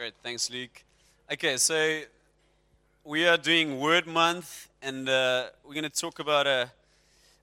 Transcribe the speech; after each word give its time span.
Great. 0.00 0.14
Thanks, 0.22 0.48
Luke. 0.48 0.82
Okay, 1.30 1.58
so 1.58 2.00
we 3.04 3.26
are 3.26 3.36
doing 3.36 3.78
Word 3.78 4.06
Month, 4.06 4.70
and 4.80 5.06
uh, 5.06 5.48
we're 5.62 5.74
going 5.74 5.84
to 5.84 5.90
talk 5.90 6.20
about 6.20 6.46
a, 6.46 6.70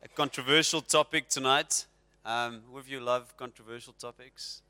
a 0.02 0.08
controversial 0.15 0.81
topic 0.81 1.29
tonight. 1.29 1.85
Um, 2.26 2.63
who 2.72 2.79
of 2.79 2.90
you 2.90 2.99
love 2.99 3.38
controversial 3.38 3.94
topics? 3.94 4.63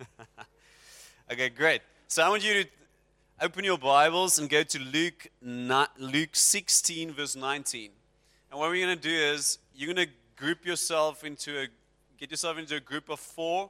okay, 1.30 1.50
great. 1.50 1.82
So 2.08 2.22
I 2.22 2.30
want 2.30 2.42
you 2.42 2.64
to 2.64 2.68
open 3.42 3.62
your 3.62 3.76
Bibles 3.76 4.38
and 4.38 4.48
go 4.48 4.62
to 4.62 4.78
Luke, 4.78 5.28
Luke 5.42 6.30
16, 6.32 7.12
verse 7.12 7.36
19. 7.36 7.90
And 8.50 8.58
what 8.58 8.70
we're 8.70 8.86
going 8.86 8.96
to 8.96 9.08
do 9.08 9.14
is 9.14 9.58
you're 9.74 9.92
going 9.92 10.08
to 10.08 10.12
group 10.34 10.64
yourself 10.64 11.24
into 11.24 11.60
a, 11.60 11.66
get 12.16 12.30
yourself 12.30 12.56
into 12.56 12.74
a 12.74 12.80
group 12.80 13.10
of 13.10 13.20
four 13.20 13.68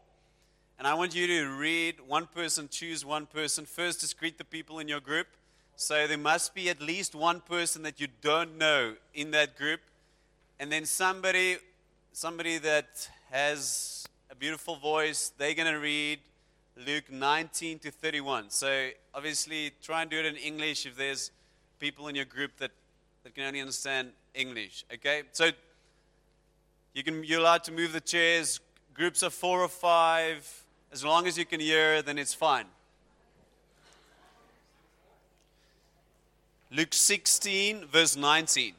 and 0.79 0.87
I 0.87 0.93
want 0.93 1.15
you 1.15 1.27
to 1.27 1.47
read 1.49 1.97
one 2.07 2.27
person, 2.27 2.69
choose 2.69 3.03
one 3.05 3.25
person. 3.25 3.65
First, 3.65 4.03
just 4.03 4.19
greet 4.19 4.37
the 4.37 4.45
people 4.45 4.79
in 4.79 4.89
your 4.89 5.01
group. 5.01 5.27
So 5.75 6.07
there 6.07 6.19
must 6.19 6.55
be 6.55 6.69
at 6.69 6.83
least 6.83 7.15
one 7.15 7.41
person 7.41 7.83
that 7.85 7.99
you 7.99 8.09
don't 8.21 8.59
know 8.59 8.95
in 9.15 9.31
that 9.31 9.57
group. 9.57 9.81
And 10.61 10.71
then 10.71 10.85
somebody, 10.85 11.57
somebody 12.13 12.59
that 12.59 13.09
has 13.31 14.07
a 14.31 14.35
beautiful 14.35 14.77
voice, 14.77 15.33
they're 15.39 15.55
going 15.55 15.73
to 15.73 15.79
read 15.79 16.19
Luke 16.87 17.11
19 17.11 17.79
to 17.79 17.91
31. 17.91 18.51
So 18.51 18.91
obviously, 19.15 19.73
try 19.83 20.03
and 20.03 20.11
do 20.11 20.19
it 20.19 20.27
in 20.27 20.37
English 20.37 20.85
if 20.85 20.95
there's 20.95 21.31
people 21.79 22.09
in 22.09 22.15
your 22.15 22.27
group 22.27 22.53
that, 22.59 22.71
that 23.25 23.35
can 23.35 23.45
only 23.45 23.61
understand 23.61 24.11
English. 24.35 24.85
Okay? 24.93 25.23
So 25.33 25.51
you 26.93 27.03
can, 27.03 27.25
you're 27.25 27.41
allowed 27.41 27.65
to 27.65 27.73
move 27.73 27.95
the 27.95 28.01
chairs, 28.01 28.61
groups 28.93 29.23
of 29.23 29.33
four 29.33 29.61
or 29.61 29.69
five 29.69 30.66
as 30.93 31.05
long 31.05 31.27
as 31.27 31.37
you 31.37 31.45
can 31.45 31.61
hear, 31.61 32.03
then 32.03 32.19
it's 32.19 32.35
fine. 32.35 32.67
Luke 36.71 36.93
16, 36.93 37.87
verse 37.87 38.17
19. 38.17 38.75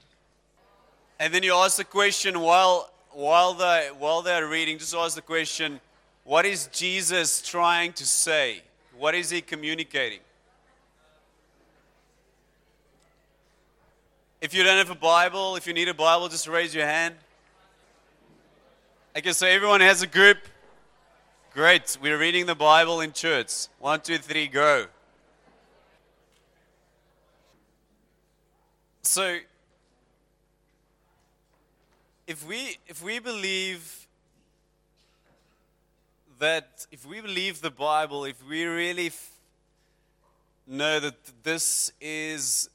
And 1.19 1.33
then 1.33 1.43
you 1.43 1.53
ask 1.53 1.77
the 1.77 1.83
question 1.83 2.39
while, 2.39 2.91
while, 3.11 3.53
they, 3.53 3.89
while 3.97 4.21
they're 4.21 4.47
reading, 4.47 4.77
just 4.77 4.93
ask 4.93 5.15
the 5.15 5.21
question 5.21 5.79
what 6.23 6.45
is 6.45 6.67
Jesus 6.73 7.41
trying 7.41 7.93
to 7.93 8.05
say? 8.05 8.61
What 8.97 9.15
is 9.15 9.29
he 9.29 9.39
communicating? 9.39 10.19
If 14.41 14.53
you 14.53 14.63
don't 14.63 14.77
have 14.77 14.89
a 14.89 14.95
Bible, 14.95 15.55
if 15.55 15.65
you 15.65 15.73
need 15.73 15.87
a 15.87 15.93
Bible, 15.93 16.27
just 16.27 16.47
raise 16.47 16.75
your 16.75 16.85
hand. 16.85 17.15
Okay, 19.17 19.31
so 19.31 19.47
everyone 19.47 19.81
has 19.81 20.01
a 20.01 20.07
group. 20.07 20.37
Great. 21.57 21.97
We're 21.99 22.19
reading 22.19 22.45
the 22.45 22.53
Bible 22.53 23.01
in 23.01 23.13
church. 23.13 23.65
One, 23.79 23.99
two, 23.99 24.19
three, 24.19 24.45
go. 24.45 24.85
So, 29.01 29.39
if 32.27 32.47
we 32.47 32.77
if 32.85 33.03
we 33.03 33.17
believe 33.17 34.07
that 36.37 36.85
if 36.91 37.07
we 37.07 37.21
believe 37.21 37.61
the 37.61 37.71
Bible, 37.71 38.25
if 38.25 38.47
we 38.47 38.63
really 38.65 39.07
f- 39.07 39.31
know 40.67 40.99
that 40.99 41.15
this 41.41 41.91
is 41.99 42.69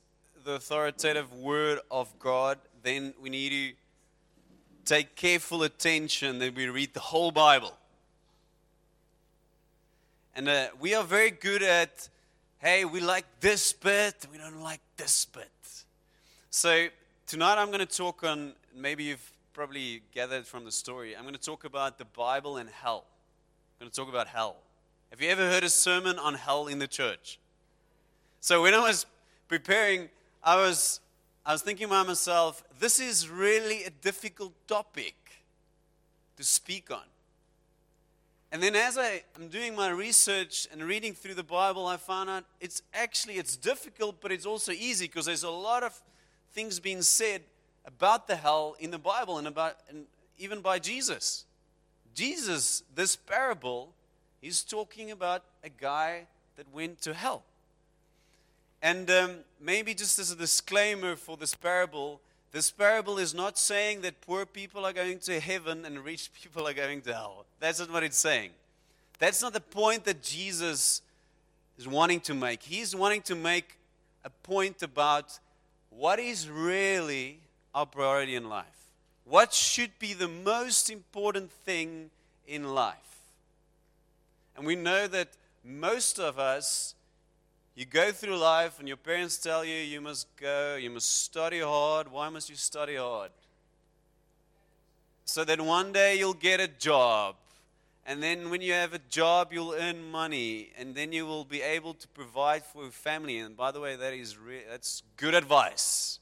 the 0.45 0.55
authoritative 0.55 1.33
word 1.33 1.79
of 1.89 2.09
God, 2.19 2.59
then 2.83 3.15
we 3.23 3.31
need 3.31 3.51
to 3.51 4.93
take 4.93 5.15
careful 5.15 5.63
attention 5.63 6.41
that 6.41 6.57
we 6.57 6.67
read 6.67 6.95
the 6.95 7.07
whole 7.13 7.31
Bible. 7.31 7.79
And 10.35 10.49
uh, 10.49 10.69
we 10.81 10.95
are 10.95 11.05
very 11.05 11.31
good 11.31 11.63
at, 11.63 12.09
hey, 12.59 12.87
we 12.87 13.01
like 13.01 13.27
this 13.41 13.75
bit, 13.75 14.27
we 14.33 14.39
don't 14.39 14.63
like 14.63 14.81
this 14.97 15.27
bit. 15.27 15.51
So 16.49 16.87
tonight 17.27 17.59
I'm 17.59 17.67
going 17.67 17.81
to 17.81 17.87
talk 17.87 18.25
on, 18.25 18.55
maybe 18.75 19.05
you've 19.05 19.31
probably 19.53 20.01
gathered 20.15 20.47
from 20.47 20.65
the 20.65 20.73
story, 20.73 21.15
I'm 21.15 21.25
going 21.25 21.35
to 21.35 21.41
talk 21.41 21.65
about 21.65 21.99
the 21.99 22.07
Bible 22.07 22.57
and 22.57 22.71
hell. 22.71 23.05
I'm 23.79 23.85
going 23.85 23.91
to 23.91 23.97
talk 23.97 24.09
about 24.09 24.27
hell. 24.27 24.57
Have 25.11 25.21
you 25.21 25.29
ever 25.29 25.43
heard 25.51 25.65
a 25.65 25.69
sermon 25.69 26.19
on 26.19 26.33
hell 26.33 26.67
in 26.67 26.79
the 26.79 26.89
church? 26.89 27.39
So 28.41 28.63
when 28.63 28.73
I 28.73 28.81
was 28.81 29.05
preparing, 29.49 30.09
I 30.43 30.57
was, 30.57 31.01
I 31.45 31.53
was 31.53 31.61
thinking 31.61 31.89
by 31.89 32.05
myself, 32.05 32.65
this 32.81 32.99
is 32.99 33.29
really 33.29 33.85
a 33.85 33.91
difficult 33.91 34.55
topic 34.67 35.15
to 36.39 36.43
speak 36.43 36.91
on. 36.91 37.12
And 38.53 38.63
then 38.63 38.77
as 38.77 38.99
I 38.99 39.23
am 39.41 39.49
doing 39.49 39.75
my 39.75 39.89
research 39.89 40.69
and 40.71 40.83
reading 40.83 41.15
through 41.15 41.35
the 41.35 41.43
Bible, 41.43 41.87
I 41.87 41.97
found 41.97 42.29
out 42.29 42.45
it's 42.61 42.83
actually 42.93 43.39
it's 43.39 43.57
difficult, 43.57 44.21
but 44.21 44.31
it's 44.31 44.45
also 44.45 44.73
easy 44.73 45.07
because 45.07 45.25
there's 45.25 45.43
a 45.43 45.51
lot 45.51 45.83
of 45.83 45.99
things 46.53 46.79
being 46.79 47.01
said 47.01 47.41
about 47.87 48.29
the 48.29 48.37
hell 48.37 48.77
in 48.79 48.91
the 48.91 48.99
Bible 48.99 49.39
and 49.39 49.49
about 49.49 49.77
and 49.89 50.05
even 50.39 50.61
by 50.61 50.79
Jesus. 50.79 51.47
Jesus, 52.15 52.83
this 52.95 53.17
parable, 53.17 53.95
he's 54.43 54.63
talking 54.63 55.11
about 55.11 55.45
a 55.65 55.71
guy 55.71 56.27
that 56.57 56.67
went 56.75 57.01
to 57.01 57.15
hell. 57.15 57.45
And 58.83 59.11
um, 59.11 59.37
maybe 59.59 59.95
just 59.95 60.19
as 60.19 60.31
a 60.31 60.37
disclaimer 60.37 61.17
for 61.17 61.39
this 61.39 61.55
parable, 61.55 62.21
this 62.53 62.71
parable 62.71 63.19
is 63.19 63.35
not 63.35 63.57
saying 63.59 64.03
that 64.03 64.21
poor 64.21 64.45
people 64.45 64.85
are 64.85 64.93
going 64.93 65.19
to 65.21 65.41
heaven 65.41 65.85
and 65.87 66.05
rich 66.05 66.31
people 66.43 66.69
are 66.69 66.75
going 66.75 67.01
to 67.03 67.13
hell. 67.13 67.47
That's 67.61 67.81
not 67.81 67.91
what 67.91 68.03
it's 68.03 68.19
saying. 68.19 68.51
That's 69.19 69.41
not 69.41 69.53
the 69.53 69.61
point 69.61 70.05
that 70.05 70.23
Jesus 70.23 71.01
is 71.79 71.89
wanting 71.89 72.21
to 72.21 72.35
make. 72.35 72.63
He's 72.63 72.95
wanting 72.95 73.23
to 73.23 73.35
make 73.35 73.79
a 74.25 74.31
point 74.31 74.83
about 74.83 75.39
what 75.91 76.19
is 76.19 76.49
really 76.49 77.39
our 77.75 77.87
priority 77.87 78.35
in 78.35 78.49
life. 78.49 78.67
What 79.25 79.53
should 79.53 79.99
be 79.99 80.13
the 80.13 80.29
most 80.29 80.91
important 80.91 81.51
thing 81.51 82.11
in 82.47 82.75
life? 82.75 82.97
And 84.57 84.67
we 84.67 84.77
know 84.77 85.07
that 85.07 85.29
most 85.65 86.19
of 86.19 86.39
us 86.39 86.95
you 87.75 87.87
go 87.87 88.13
through 88.13 88.37
life 88.37 88.79
and 88.79 88.87
your 88.87 88.99
parents 88.99 89.39
tell 89.39 89.65
you 89.65 89.75
you 89.75 90.01
must 90.01 90.27
go, 90.37 90.77
you 90.77 90.91
must 90.91 91.25
study 91.25 91.61
hard. 91.61 92.11
Why 92.11 92.29
must 92.29 92.51
you 92.51 92.57
study 92.57 92.97
hard? 92.97 93.31
So 95.25 95.45
that 95.45 95.61
one 95.61 95.93
day 95.93 96.19
you'll 96.19 96.35
get 96.35 96.61
a 96.61 96.69
job. 96.69 97.37
And 98.05 98.23
then 98.23 98.51
when 98.51 98.61
you 98.61 98.73
have 98.73 98.93
a 98.93 98.99
job, 98.99 99.53
you'll 99.53 99.75
earn 99.75 100.11
money. 100.11 100.71
And 100.77 100.95
then 100.95 101.13
you 101.13 101.25
will 101.25 101.45
be 101.45 101.63
able 101.63 101.95
to 101.95 102.09
provide 102.09 102.65
for 102.65 102.83
your 102.83 102.91
family. 102.91 103.39
And 103.39 103.57
by 103.57 103.71
the 103.71 103.81
way, 103.81 103.97
that 103.97 104.13
is 104.13 104.37
re- 104.37 104.65
that's 104.69 105.03
good 105.17 105.35
advice. 105.35 106.19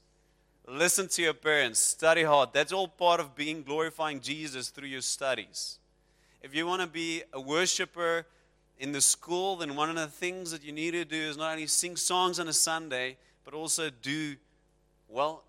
Listen 0.67 1.07
to 1.09 1.21
your 1.21 1.33
parents, 1.33 1.79
study 1.79 2.23
hard. 2.23 2.49
That's 2.53 2.71
all 2.71 2.87
part 2.87 3.19
of 3.19 3.35
being 3.35 3.63
glorifying 3.63 4.21
Jesus 4.21 4.69
through 4.69 4.87
your 4.87 5.01
studies. 5.01 5.79
If 6.41 6.55
you 6.55 6.65
want 6.65 6.81
to 6.81 6.87
be 6.87 7.23
a 7.33 7.41
worshiper, 7.41 8.25
in 8.81 8.91
the 8.91 8.99
school, 8.99 9.57
then 9.57 9.75
one 9.75 9.91
of 9.91 9.95
the 9.95 10.07
things 10.07 10.49
that 10.49 10.63
you 10.63 10.71
need 10.71 10.91
to 10.91 11.05
do 11.05 11.15
is 11.15 11.37
not 11.37 11.51
only 11.51 11.67
sing 11.67 11.95
songs 11.95 12.39
on 12.39 12.47
a 12.47 12.53
Sunday, 12.53 13.15
but 13.45 13.53
also 13.53 13.91
do 14.01 14.35
well 15.07 15.43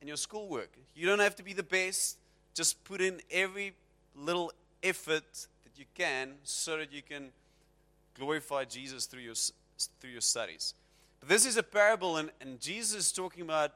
in 0.00 0.08
your 0.08 0.16
schoolwork. 0.16 0.68
You 0.96 1.06
don't 1.06 1.20
have 1.20 1.36
to 1.36 1.44
be 1.44 1.52
the 1.52 1.62
best, 1.62 2.18
just 2.54 2.82
put 2.82 3.00
in 3.00 3.20
every 3.30 3.74
little 4.16 4.52
effort 4.82 5.22
that 5.62 5.78
you 5.78 5.84
can 5.94 6.32
so 6.42 6.76
that 6.76 6.92
you 6.92 7.02
can 7.02 7.30
glorify 8.18 8.64
Jesus 8.64 9.06
through 9.06 9.22
your, 9.22 9.36
through 10.00 10.10
your 10.10 10.20
studies. 10.20 10.74
But 11.20 11.28
this 11.28 11.46
is 11.46 11.56
a 11.56 11.62
parable, 11.62 12.16
and, 12.16 12.30
and 12.40 12.60
Jesus 12.60 13.06
is 13.06 13.12
talking 13.12 13.42
about 13.42 13.70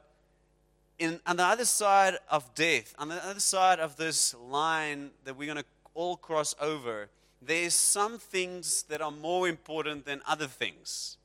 in, 0.99 1.21
on 1.25 1.37
the 1.37 1.45
other 1.45 1.63
side 1.63 2.15
of 2.29 2.53
death, 2.55 2.93
on 2.99 3.07
the 3.07 3.25
other 3.25 3.39
side 3.39 3.79
of 3.79 3.95
this 3.95 4.35
line 4.35 5.11
that 5.23 5.37
we're 5.37 5.45
going 5.45 5.63
to 5.63 5.65
all 5.93 6.17
cross 6.17 6.53
over 6.59 7.07
there's 7.41 7.73
some 7.73 8.17
things 8.17 8.83
that 8.83 9.01
are 9.01 9.11
more 9.11 9.47
important 9.47 10.05
than 10.05 10.21
other 10.27 10.47
things. 10.47 11.17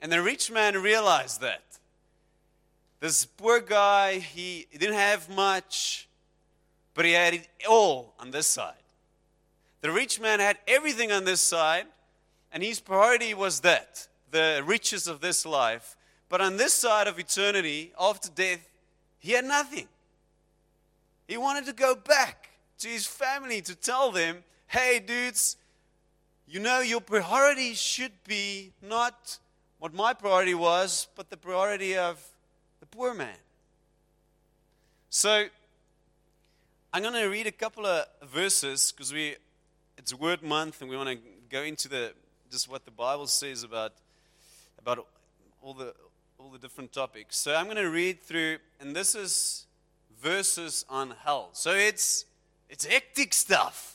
And 0.00 0.12
the 0.12 0.22
rich 0.22 0.50
man 0.50 0.82
realized 0.82 1.40
that. 1.40 1.62
This 3.00 3.24
poor 3.24 3.60
guy, 3.60 4.18
he, 4.18 4.66
didn't 4.72 4.96
have 4.96 5.28
much, 5.28 6.08
but 6.94 7.04
he 7.04 7.12
had 7.12 7.34
it 7.34 7.48
all 7.68 8.14
on 8.18 8.30
this 8.30 8.46
side. 8.46 8.74
The 9.80 9.90
rich 9.90 10.20
man 10.20 10.40
had 10.40 10.58
everything 10.66 11.12
on 11.12 11.24
this 11.24 11.40
side, 11.40 11.86
and 12.52 12.62
his 12.62 12.80
priority 12.80 13.34
was 13.34 13.60
that 13.60 14.08
the 14.30 14.62
riches 14.64 15.06
of 15.06 15.20
this 15.20 15.44
life. 15.44 15.96
But 16.28 16.40
on 16.40 16.56
this 16.56 16.72
side 16.72 17.06
of 17.06 17.18
eternity, 17.18 17.92
after 18.00 18.30
death, 18.30 18.66
he 19.18 19.32
had 19.32 19.44
nothing. 19.44 19.88
He 21.28 21.36
wanted 21.36 21.66
to 21.66 21.72
go 21.72 21.94
back 21.94 22.50
to 22.78 22.88
his 22.88 23.06
family 23.06 23.60
to 23.62 23.74
tell 23.74 24.10
them 24.10 24.44
hey, 24.74 24.98
dudes, 24.98 25.56
you 26.48 26.58
know, 26.58 26.80
your 26.80 27.00
priority 27.00 27.74
should 27.74 28.10
be 28.26 28.72
not 28.82 29.38
what 29.78 29.94
my 29.94 30.12
priority 30.12 30.52
was, 30.52 31.06
but 31.14 31.30
the 31.30 31.36
priority 31.36 31.96
of 31.96 32.20
the 32.80 32.86
poor 32.86 33.14
man. 33.14 33.36
So, 35.10 35.46
I'm 36.92 37.02
going 37.02 37.14
to 37.14 37.26
read 37.26 37.46
a 37.46 37.52
couple 37.52 37.86
of 37.86 38.06
verses 38.24 38.90
because 38.90 39.12
we 39.12 39.36
it's 39.96 40.12
Word 40.12 40.42
Month 40.42 40.80
and 40.80 40.90
we 40.90 40.96
want 40.96 41.08
to 41.08 41.18
go 41.48 41.62
into 41.62 41.88
the 41.88 42.12
just 42.50 42.68
what 42.68 42.84
the 42.84 42.90
Bible 42.90 43.28
says 43.28 43.62
about, 43.62 43.92
about 44.80 45.06
all, 45.62 45.74
the, 45.74 45.94
all 46.36 46.50
the 46.50 46.58
different 46.58 46.92
topics. 46.92 47.36
So 47.36 47.54
I'm 47.54 47.66
going 47.66 47.76
to 47.76 47.90
read 47.90 48.20
through, 48.20 48.58
and 48.80 48.94
this 48.94 49.14
is 49.14 49.66
verses 50.20 50.84
on 50.88 51.14
hell. 51.22 51.50
So 51.52 51.70
it's, 51.70 52.24
it's 52.68 52.84
hectic 52.84 53.34
stuff. 53.34 53.93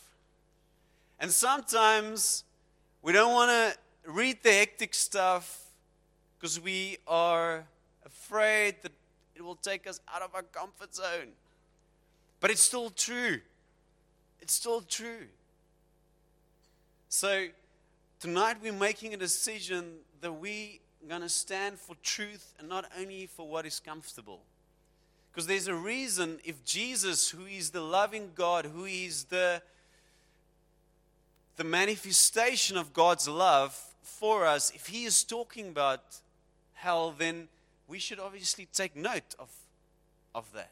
And 1.19 1.31
sometimes 1.31 2.45
we 3.01 3.11
don't 3.11 3.33
want 3.33 3.51
to 3.51 4.11
read 4.11 4.41
the 4.41 4.51
hectic 4.51 4.93
stuff 4.93 5.65
because 6.37 6.59
we 6.59 6.97
are 7.07 7.65
afraid 8.05 8.75
that 8.83 8.93
it 9.35 9.41
will 9.43 9.55
take 9.55 9.87
us 9.87 9.99
out 10.13 10.21
of 10.21 10.33
our 10.33 10.43
comfort 10.43 10.95
zone. 10.95 11.33
But 12.39 12.51
it's 12.51 12.61
still 12.61 12.89
true. 12.89 13.39
It's 14.41 14.53
still 14.53 14.81
true. 14.81 15.27
So 17.09 17.47
tonight 18.19 18.57
we're 18.61 18.71
making 18.71 19.13
a 19.13 19.17
decision 19.17 19.95
that 20.21 20.31
we 20.31 20.79
are 21.03 21.09
going 21.09 21.21
to 21.21 21.29
stand 21.29 21.79
for 21.79 21.95
truth 22.01 22.53
and 22.59 22.69
not 22.69 22.85
only 22.97 23.25
for 23.25 23.47
what 23.47 23.65
is 23.65 23.79
comfortable. 23.79 24.41
Because 25.31 25.47
there's 25.47 25.67
a 25.67 25.75
reason 25.75 26.39
if 26.43 26.63
Jesus, 26.63 27.29
who 27.29 27.45
is 27.45 27.71
the 27.71 27.81
loving 27.81 28.31
God, 28.35 28.65
who 28.65 28.85
is 28.85 29.25
the, 29.25 29.61
the 31.59 31.65
manifestation 31.65 32.77
of 32.77 32.93
God's 32.93 33.27
love 33.27 33.77
for 34.01 34.45
us, 34.45 34.71
if 34.73 34.87
he 34.87 35.03
is 35.03 35.25
talking 35.25 35.67
about 35.67 36.01
hell, 36.73 37.13
then 37.15 37.49
we 37.85 37.99
should 37.99 38.17
obviously 38.17 38.65
take 38.73 38.95
note 38.95 39.35
of, 39.37 39.49
of 40.33 40.49
that. 40.53 40.71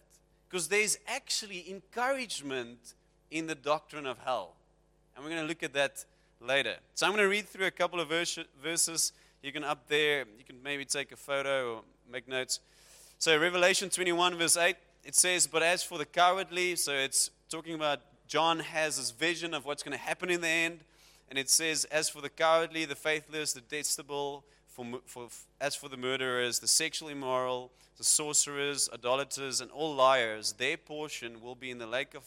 Because 0.50 0.70
there's 0.70 0.98
actually 1.06 1.70
encouragement 1.70 2.94
in 3.30 3.48
the 3.48 3.54
doctrine 3.54 4.06
of 4.06 4.18
hell. 4.20 4.54
And 5.14 5.26
we're 5.26 5.32
going 5.32 5.42
to 5.42 5.48
look 5.48 5.62
at 5.62 5.74
that 5.74 6.06
later. 6.40 6.76
So 6.96 7.06
I'm 7.06 7.12
going 7.12 7.22
to 7.22 7.30
read 7.30 7.50
through 7.50 7.66
a 7.66 7.72
couple 7.72 8.00
of 8.00 8.08
verses. 8.08 9.12
You 9.44 9.52
can 9.52 9.66
up 9.66 9.90
there, 9.90 10.20
you 10.38 10.46
can 10.46 10.64
maybe 10.64 10.86
take 10.86 11.12
a 11.12 11.18
photo 11.18 11.76
or 11.76 11.82
make 12.10 12.30
notes. 12.30 12.62
So 13.20 13.38
Revelation 13.38 13.90
21, 13.90 14.38
verse 14.38 14.56
8, 14.56 14.78
it 15.04 15.16
says, 15.16 15.48
But 15.48 15.64
as 15.64 15.84
for 15.84 15.98
the 15.98 16.06
cowardly, 16.06 16.78
so 16.78 16.94
it's 16.94 17.30
talking 17.50 17.74
about 17.74 18.00
John 18.28 18.60
has 18.60 18.98
this 18.98 19.12
vision 19.12 19.54
of 19.54 19.66
what's 19.66 19.84
going 19.84 19.98
to 19.98 20.04
happen 20.04 20.30
in 20.30 20.42
the 20.42 20.48
end. 20.48 20.80
And 21.30 21.38
it 21.38 21.50
says, 21.50 21.86
As 21.86 22.10
for 22.10 22.22
the 22.22 22.30
cowardly, 22.30 22.86
the 22.86 22.96
faithless, 22.96 23.54
the 23.54 23.62
detestable, 23.62 24.44
for, 24.68 24.86
for, 25.06 25.28
as 25.60 25.76
for 25.76 25.90
the 25.90 25.98
murderers, 25.98 26.60
the 26.60 26.68
sexually 26.68 27.14
immoral, 27.14 27.72
the 27.98 28.04
sorcerers, 28.04 28.90
idolaters, 28.94 29.60
and 29.60 29.72
all 29.72 29.96
liars, 29.96 30.54
their 30.54 30.78
portion 30.78 31.42
will 31.42 31.56
be 31.56 31.72
in 31.72 31.80
the 31.80 31.88
lake 31.88 32.14
of 32.14 32.24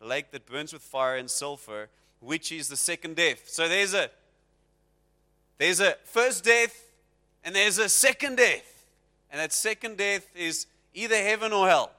lake 0.00 0.30
that 0.32 0.44
burns 0.44 0.72
with 0.72 0.82
fire 0.82 1.16
and 1.16 1.30
sulfur, 1.30 1.88
which 2.20 2.52
is 2.52 2.68
the 2.68 2.76
second 2.76 3.16
death. 3.16 3.48
So 3.48 3.68
there's 3.68 3.94
a 3.94 4.10
there's 5.56 5.80
a 5.80 5.96
first 6.04 6.44
death 6.44 6.84
and 7.42 7.54
there's 7.54 7.78
a 7.78 7.88
second 7.88 8.36
death. 8.36 8.84
And 9.30 9.40
that 9.40 9.52
second 9.52 9.96
death 9.96 10.28
is 10.36 10.66
either 10.92 11.16
heaven 11.16 11.52
or 11.52 11.68
hell. 11.68 11.90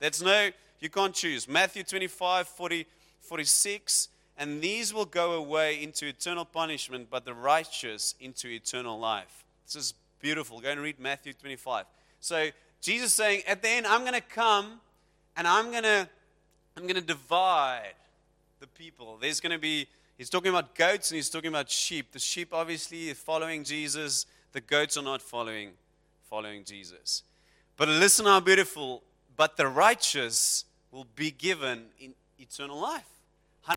That's 0.00 0.20
no, 0.20 0.50
you 0.82 0.90
can't 0.90 1.14
choose. 1.14 1.48
Matthew 1.48 1.84
25, 1.84 2.48
40, 2.48 2.86
46. 3.20 4.08
And 4.36 4.60
these 4.60 4.92
will 4.92 5.04
go 5.04 5.32
away 5.32 5.82
into 5.82 6.06
eternal 6.06 6.44
punishment, 6.44 7.08
but 7.10 7.24
the 7.24 7.34
righteous 7.34 8.14
into 8.18 8.48
eternal 8.48 8.98
life. 8.98 9.44
This 9.64 9.76
is 9.76 9.94
beautiful. 10.20 10.60
Go 10.60 10.70
and 10.70 10.80
read 10.80 10.98
Matthew 10.98 11.32
25. 11.34 11.84
So 12.18 12.48
Jesus 12.80 13.14
saying, 13.14 13.42
at 13.46 13.62
the 13.62 13.68
end, 13.68 13.86
I'm 13.86 14.00
going 14.00 14.14
to 14.14 14.20
come 14.20 14.80
and 15.36 15.46
I'm 15.46 15.70
going 15.70 15.84
to 15.84 16.08
I'm 16.76 16.84
going 16.84 16.96
to 16.96 17.00
divide 17.00 17.94
the 18.60 18.66
people. 18.66 19.18
There's 19.20 19.40
going 19.40 19.52
to 19.52 19.58
be, 19.58 19.86
he's 20.16 20.30
talking 20.30 20.48
about 20.48 20.74
goats 20.74 21.10
and 21.10 21.16
he's 21.16 21.28
talking 21.28 21.48
about 21.48 21.70
sheep. 21.70 22.12
The 22.12 22.18
sheep 22.18 22.48
obviously 22.52 23.10
are 23.10 23.14
following 23.14 23.62
Jesus, 23.62 24.24
the 24.52 24.60
goats 24.60 24.96
are 24.96 25.02
not 25.02 25.20
following, 25.20 25.72
following 26.30 26.64
Jesus. 26.64 27.24
But 27.76 27.88
listen 27.88 28.24
how 28.24 28.40
beautiful, 28.40 29.02
but 29.36 29.56
the 29.56 29.66
righteous 29.66 30.64
will 30.92 31.06
be 31.16 31.30
given 31.30 31.86
in 31.98 32.14
eternal 32.38 32.78
life. 32.78 33.08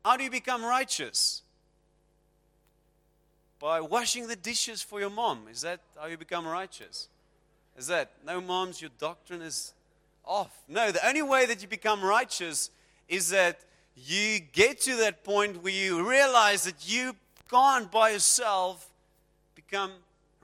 How 0.03 0.17
do 0.17 0.23
you 0.23 0.29
become 0.29 0.63
righteous? 0.63 1.41
By 3.59 3.79
washing 3.81 4.27
the 4.27 4.35
dishes 4.35 4.81
for 4.81 4.99
your 4.99 5.09
mom. 5.09 5.47
Is 5.49 5.61
that 5.61 5.79
how 5.99 6.07
you 6.07 6.17
become 6.17 6.45
righteous? 6.45 7.07
Is 7.77 7.87
that, 7.87 8.11
no, 8.25 8.41
moms, 8.41 8.81
your 8.81 8.91
doctrine 8.99 9.41
is 9.41 9.73
off. 10.25 10.63
No, 10.67 10.91
the 10.91 11.07
only 11.07 11.21
way 11.21 11.45
that 11.45 11.61
you 11.61 11.67
become 11.67 12.03
righteous 12.03 12.69
is 13.07 13.29
that 13.29 13.59
you 13.95 14.39
get 14.51 14.81
to 14.81 14.97
that 14.97 15.23
point 15.23 15.63
where 15.63 15.73
you 15.73 16.07
realize 16.07 16.65
that 16.65 16.87
you 16.87 17.15
can't 17.49 17.89
by 17.91 18.09
yourself 18.09 18.89
become 19.55 19.91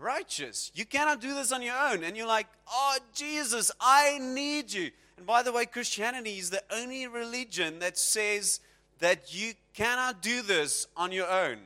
righteous. 0.02 0.72
You 0.74 0.86
cannot 0.86 1.22
do 1.22 1.34
this 1.36 1.52
on 1.52 1.62
your 1.62 1.78
own. 1.78 2.04
And 2.04 2.18
you're 2.18 2.28
like, 2.28 2.48
oh, 2.70 2.98
Jesus, 3.14 3.72
I 3.80 4.18
need 4.20 4.74
you. 4.74 4.92
And 5.18 5.26
by 5.26 5.44
the 5.44 5.52
way, 5.52 5.66
Christianity 5.66 6.38
is 6.38 6.50
the 6.50 6.64
only 6.74 7.08
religion 7.08 7.80
that 7.80 7.98
says 7.98 8.60
that 9.00 9.34
you 9.34 9.54
cannot 9.74 10.22
do 10.22 10.42
this 10.42 10.88
on 10.98 11.12
your 11.12 11.30
own. 11.30 11.58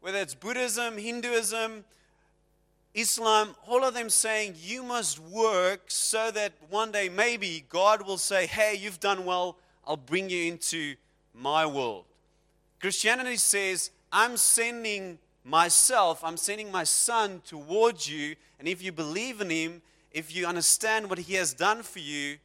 Whether 0.00 0.18
it's 0.18 0.34
Buddhism, 0.34 0.98
Hinduism, 0.98 1.84
Islam, 2.94 3.54
all 3.66 3.84
of 3.84 3.94
them 3.94 4.10
saying 4.10 4.54
you 4.58 4.82
must 4.82 5.18
work 5.18 5.82
so 5.88 6.30
that 6.30 6.52
one 6.68 6.92
day 6.92 7.08
maybe 7.08 7.64
God 7.68 8.06
will 8.06 8.18
say, 8.18 8.46
hey, 8.46 8.76
you've 8.78 9.00
done 9.00 9.24
well, 9.24 9.56
I'll 9.86 9.96
bring 9.96 10.28
you 10.28 10.52
into 10.52 10.96
my 11.34 11.64
world. 11.64 12.04
Christianity 12.80 13.36
says, 13.36 13.90
I'm 14.12 14.36
sending 14.36 15.18
myself, 15.44 16.22
I'm 16.22 16.36
sending 16.36 16.70
my 16.70 16.84
son 16.84 17.42
towards 17.44 18.08
you, 18.08 18.36
and 18.58 18.68
if 18.68 18.82
you 18.82 18.92
believe 18.92 19.40
in 19.40 19.50
him, 19.50 19.82
if 20.10 20.34
you 20.34 20.46
understand 20.46 21.08
what 21.08 21.18
he 21.18 21.34
has 21.34 21.54
done 21.54 21.82
for 21.82 21.98
you, 21.98 22.38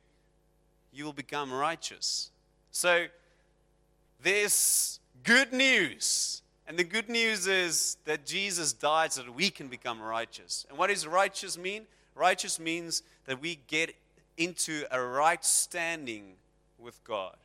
you 0.92 1.06
will 1.06 1.14
become 1.14 1.54
righteous. 1.54 2.32
So 2.72 3.06
there's 4.22 5.00
good 5.24 5.54
news. 5.54 6.42
And 6.68 6.78
the 6.78 6.84
good 6.84 7.08
news 7.08 7.48
is 7.48 7.98
that 8.06 8.26
Jesus 8.26 8.74
died 8.74 9.14
so 9.14 9.24
that 9.24 9.34
we 9.34 9.50
can 9.50 9.68
become 9.68 10.02
righteous. 10.02 10.66
And 10.70 10.78
what 10.78 10.88
does 10.88 11.08
righteous 11.08 11.58
mean? 11.58 11.84
Righteous 12.16 12.60
means 12.60 13.04
that 13.26 13.42
we 13.42 13.60
get 13.68 13.96
into 14.38 14.84
a 14.92 15.02
right 15.02 15.44
standing 15.46 16.34
with 16.78 17.02
God. 17.04 17.36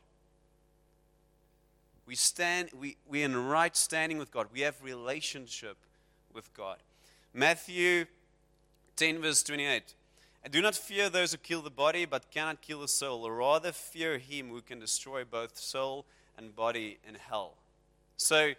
We 2.05 2.15
stand, 2.15 2.69
we, 2.77 2.97
we're 3.07 3.25
in 3.25 3.35
right 3.47 3.75
standing 3.75 4.17
with 4.17 4.31
God. 4.31 4.47
We 4.51 4.61
have 4.61 4.75
relationship 4.83 5.77
with 6.33 6.53
God. 6.53 6.77
Matthew 7.33 8.05
10, 8.95 9.21
verse 9.21 9.41
28. 9.43 9.95
And 10.43 10.51
do 10.51 10.61
not 10.61 10.75
fear 10.75 11.09
those 11.09 11.31
who 11.31 11.37
kill 11.37 11.61
the 11.61 11.69
body, 11.69 12.05
but 12.05 12.29
cannot 12.29 12.61
kill 12.61 12.81
the 12.81 12.87
soul, 12.87 13.25
or 13.25 13.35
rather 13.35 13.71
fear 13.71 14.17
him 14.17 14.49
who 14.49 14.61
can 14.61 14.79
destroy 14.79 15.23
both 15.23 15.57
soul 15.57 16.05
and 16.37 16.55
body 16.55 16.97
in 17.07 17.15
hell. 17.15 17.53
So, 18.17 18.51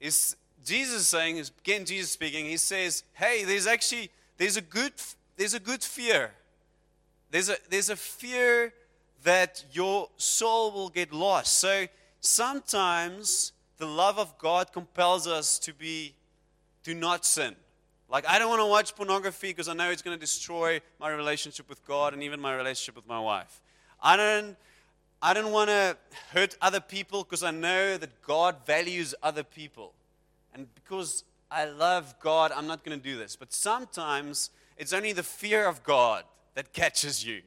is 0.00 0.36
Jesus 0.64 1.08
saying, 1.08 1.38
Is 1.38 1.50
again, 1.60 1.84
Jesus 1.84 2.12
speaking, 2.12 2.46
he 2.46 2.56
says, 2.56 3.02
hey, 3.14 3.44
there's 3.44 3.66
actually, 3.66 4.10
there's 4.38 4.56
a 4.56 4.62
good, 4.62 4.92
there's 5.36 5.54
a 5.54 5.60
good 5.60 5.82
fear. 5.82 6.30
There's 7.30 7.48
a, 7.48 7.56
there's 7.68 7.90
a 7.90 7.96
fear 7.96 8.72
that 9.24 9.64
your 9.72 10.08
soul 10.16 10.70
will 10.70 10.88
get 10.88 11.12
lost. 11.12 11.58
So 11.58 11.86
sometimes 12.20 13.52
the 13.78 13.86
love 13.86 14.18
of 14.18 14.36
God 14.38 14.72
compels 14.72 15.26
us 15.26 15.58
to 15.60 15.74
be 15.74 16.14
to 16.84 16.94
not 16.94 17.24
sin. 17.24 17.56
Like 18.08 18.26
I 18.28 18.38
don't 18.38 18.48
want 18.48 18.60
to 18.60 18.66
watch 18.66 18.94
pornography 18.94 19.48
because 19.48 19.68
I 19.68 19.74
know 19.74 19.90
it's 19.90 20.02
going 20.02 20.16
to 20.16 20.20
destroy 20.20 20.80
my 21.00 21.10
relationship 21.10 21.68
with 21.68 21.84
God 21.86 22.12
and 22.12 22.22
even 22.22 22.40
my 22.40 22.54
relationship 22.54 22.96
with 22.96 23.08
my 23.08 23.20
wife. 23.20 23.60
I 24.00 24.16
don't 24.16 24.56
I 25.22 25.32
don't 25.32 25.50
want 25.50 25.70
to 25.70 25.96
hurt 26.32 26.56
other 26.60 26.80
people 26.80 27.24
because 27.24 27.42
I 27.42 27.50
know 27.50 27.96
that 27.96 28.22
God 28.22 28.56
values 28.66 29.14
other 29.22 29.42
people. 29.42 29.92
And 30.54 30.72
because 30.74 31.24
I 31.50 31.64
love 31.64 32.14
God, 32.20 32.52
I'm 32.54 32.66
not 32.66 32.84
going 32.84 32.98
to 32.98 33.02
do 33.02 33.16
this. 33.16 33.34
But 33.34 33.52
sometimes 33.52 34.50
it's 34.76 34.92
only 34.92 35.12
the 35.12 35.22
fear 35.22 35.66
of 35.66 35.82
God 35.82 36.24
that 36.54 36.72
catches 36.72 37.24
you. 37.24 37.42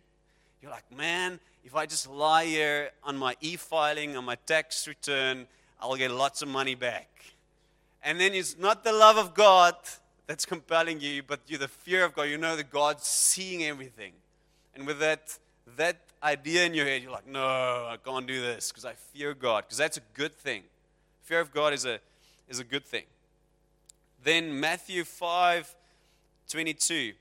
You're 0.61 0.71
like, 0.71 0.91
man, 0.95 1.39
if 1.69 1.75
I 1.75 1.85
just 1.85 2.09
lie 2.09 2.45
here 2.45 2.89
on 3.03 3.15
my 3.15 3.35
e 3.41 3.55
filing, 3.55 4.17
on 4.17 4.25
my 4.25 4.33
tax 4.47 4.87
return, 4.87 5.45
I'll 5.79 5.95
get 5.95 6.09
lots 6.09 6.41
of 6.41 6.47
money 6.47 6.73
back. 6.73 7.07
And 8.03 8.19
then 8.19 8.33
it's 8.33 8.57
not 8.57 8.83
the 8.83 8.91
love 8.91 9.17
of 9.17 9.35
God 9.35 9.75
that's 10.25 10.47
compelling 10.47 10.99
you, 10.99 11.21
but 11.21 11.41
you 11.45 11.59
the 11.59 11.67
fear 11.67 12.03
of 12.03 12.15
God. 12.15 12.23
You 12.23 12.39
know 12.39 12.55
that 12.55 12.71
God's 12.71 13.03
seeing 13.03 13.63
everything. 13.63 14.13
And 14.73 14.87
with 14.87 14.97
that, 14.97 15.37
that 15.77 15.97
idea 16.23 16.65
in 16.65 16.73
your 16.73 16.87
head, 16.87 17.03
you're 17.03 17.11
like, 17.11 17.27
no, 17.27 17.45
I 17.45 17.97
can't 18.03 18.25
do 18.25 18.41
this 18.41 18.71
because 18.71 18.83
I 18.83 18.93
fear 18.93 19.35
God. 19.35 19.65
Because 19.65 19.77
that's 19.77 19.97
a 19.97 20.03
good 20.15 20.33
thing. 20.33 20.63
Fear 21.21 21.41
of 21.41 21.53
God 21.53 21.73
is 21.73 21.85
a, 21.85 21.99
is 22.47 22.57
a 22.57 22.63
good 22.63 22.83
thing. 22.83 23.05
Then 24.23 24.59
Matthew 24.59 25.03
5 25.03 25.75
22. 26.49 27.13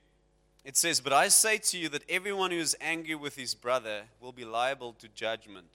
It 0.63 0.77
says, 0.77 0.99
But 0.99 1.13
I 1.13 1.29
say 1.29 1.57
to 1.57 1.77
you 1.77 1.89
that 1.89 2.03
everyone 2.09 2.51
who 2.51 2.57
is 2.57 2.75
angry 2.81 3.15
with 3.15 3.35
his 3.35 3.55
brother 3.55 4.03
will 4.21 4.31
be 4.31 4.45
liable 4.45 4.93
to 4.93 5.07
judgment. 5.09 5.67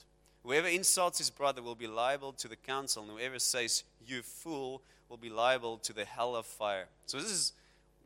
Whoever 0.43 0.69
insults 0.69 1.19
his 1.19 1.31
brother 1.31 1.63
will 1.63 1.75
be 1.75 1.87
liable 1.87 2.33
to 2.35 2.49
the 2.49 2.57
council, 2.57 3.03
and 3.03 3.13
whoever 3.13 3.39
says, 3.39 3.83
You 4.07 4.23
fool, 4.23 4.83
will 5.09 5.17
be 5.17 5.31
liable 5.31 5.79
to 5.79 5.93
the 5.93 6.05
hell 6.05 6.37
of 6.37 6.47
fire. 6.47 6.87
So 7.07 7.19
this 7.19 7.31
is 7.31 7.53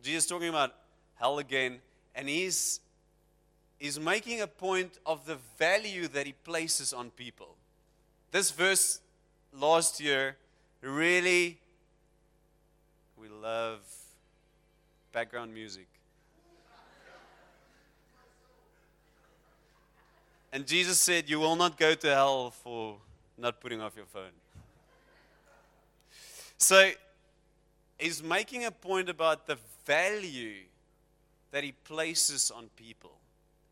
Jesus 0.02 0.26
talking 0.26 0.48
about 0.48 0.74
hell 1.16 1.38
again, 1.38 1.80
and 2.14 2.28
he's, 2.28 2.80
he's 3.78 3.98
making 3.98 4.40
a 4.40 4.46
point 4.46 4.98
of 5.04 5.26
the 5.26 5.38
value 5.58 6.06
that 6.08 6.26
he 6.26 6.32
places 6.32 6.92
on 6.92 7.10
people. 7.10 7.56
This 8.30 8.50
verse 8.50 9.00
last 9.52 10.00
year 10.00 10.36
really, 10.80 11.58
we 13.20 13.28
love 13.28 13.80
background 15.12 15.52
music. 15.52 15.88
And 20.52 20.66
Jesus 20.66 20.98
said, 20.98 21.28
You 21.28 21.40
will 21.40 21.56
not 21.56 21.78
go 21.78 21.94
to 21.94 22.06
hell 22.08 22.50
for 22.50 22.96
not 23.36 23.60
putting 23.60 23.80
off 23.80 23.96
your 23.96 24.06
phone. 24.06 24.32
So 26.56 26.90
he's 27.98 28.22
making 28.22 28.64
a 28.64 28.70
point 28.70 29.08
about 29.08 29.46
the 29.46 29.58
value 29.86 30.62
that 31.50 31.64
he 31.64 31.72
places 31.72 32.50
on 32.50 32.68
people. 32.76 33.12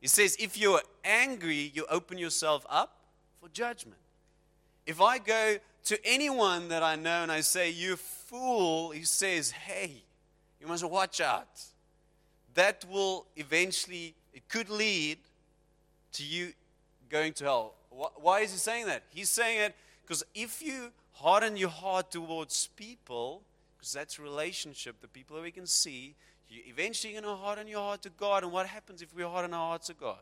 He 0.01 0.09
says, 0.09 0.37
If 0.39 0.57
you're 0.59 0.83
angry, 1.05 1.73
you 1.75 1.87
open 1.91 2.19
yourself 2.19 2.67
up 2.69 2.97
for 3.41 3.49
judgment. 3.49 4.01
If 4.87 5.01
I 5.01 5.19
go 5.19 5.57
to 5.85 6.07
anyone 6.07 6.69
that 6.69 6.83
I 6.83 6.97
know 6.97 7.23
and 7.23 7.33
I 7.33 7.41
say, 7.41 7.71
You 7.71 7.97
fool, 7.97 8.91
he 8.91 9.05
says, 9.05 9.51
Hey, 9.51 10.03
you 10.61 10.67
must 10.67 10.85
watch 10.85 11.21
out. 11.21 11.61
That 12.55 12.85
will 12.91 13.27
eventually, 13.37 14.15
it 14.33 14.49
could 14.49 14.71
lead 14.71 15.19
to 16.13 16.25
you 16.25 16.53
going 17.11 17.33
to 17.35 17.45
hell. 17.45 17.75
Why 17.91 18.41
is 18.41 18.53
he 18.53 18.59
saying 18.59 18.87
that? 18.87 19.03
He's 19.11 19.31
saying 19.31 19.61
it 19.61 19.75
because 20.03 20.25
if 20.35 20.63
you 20.63 20.91
harden 21.13 21.57
your 21.57 21.71
heart 21.71 22.11
towards 22.11 22.69
people, 22.77 23.43
because 23.77 23.93
that's 23.93 24.19
relationship, 24.19 25.01
the 25.01 25.09
people 25.09 25.37
that 25.37 25.43
we 25.43 25.51
can 25.51 25.67
see, 25.67 26.15
you 26.49 26.63
eventually 26.67 27.15
going 27.15 27.25
to 27.25 27.35
harden 27.35 27.67
your 27.67 27.81
heart 27.81 28.03
to 28.03 28.11
God. 28.11 28.45
And 28.45 28.53
what 28.53 28.67
happens 28.67 29.03
if 29.03 29.15
we 29.15 29.23
harden 29.23 29.53
our 29.53 29.71
hearts 29.71 29.89
to 29.89 29.95
God? 29.95 30.19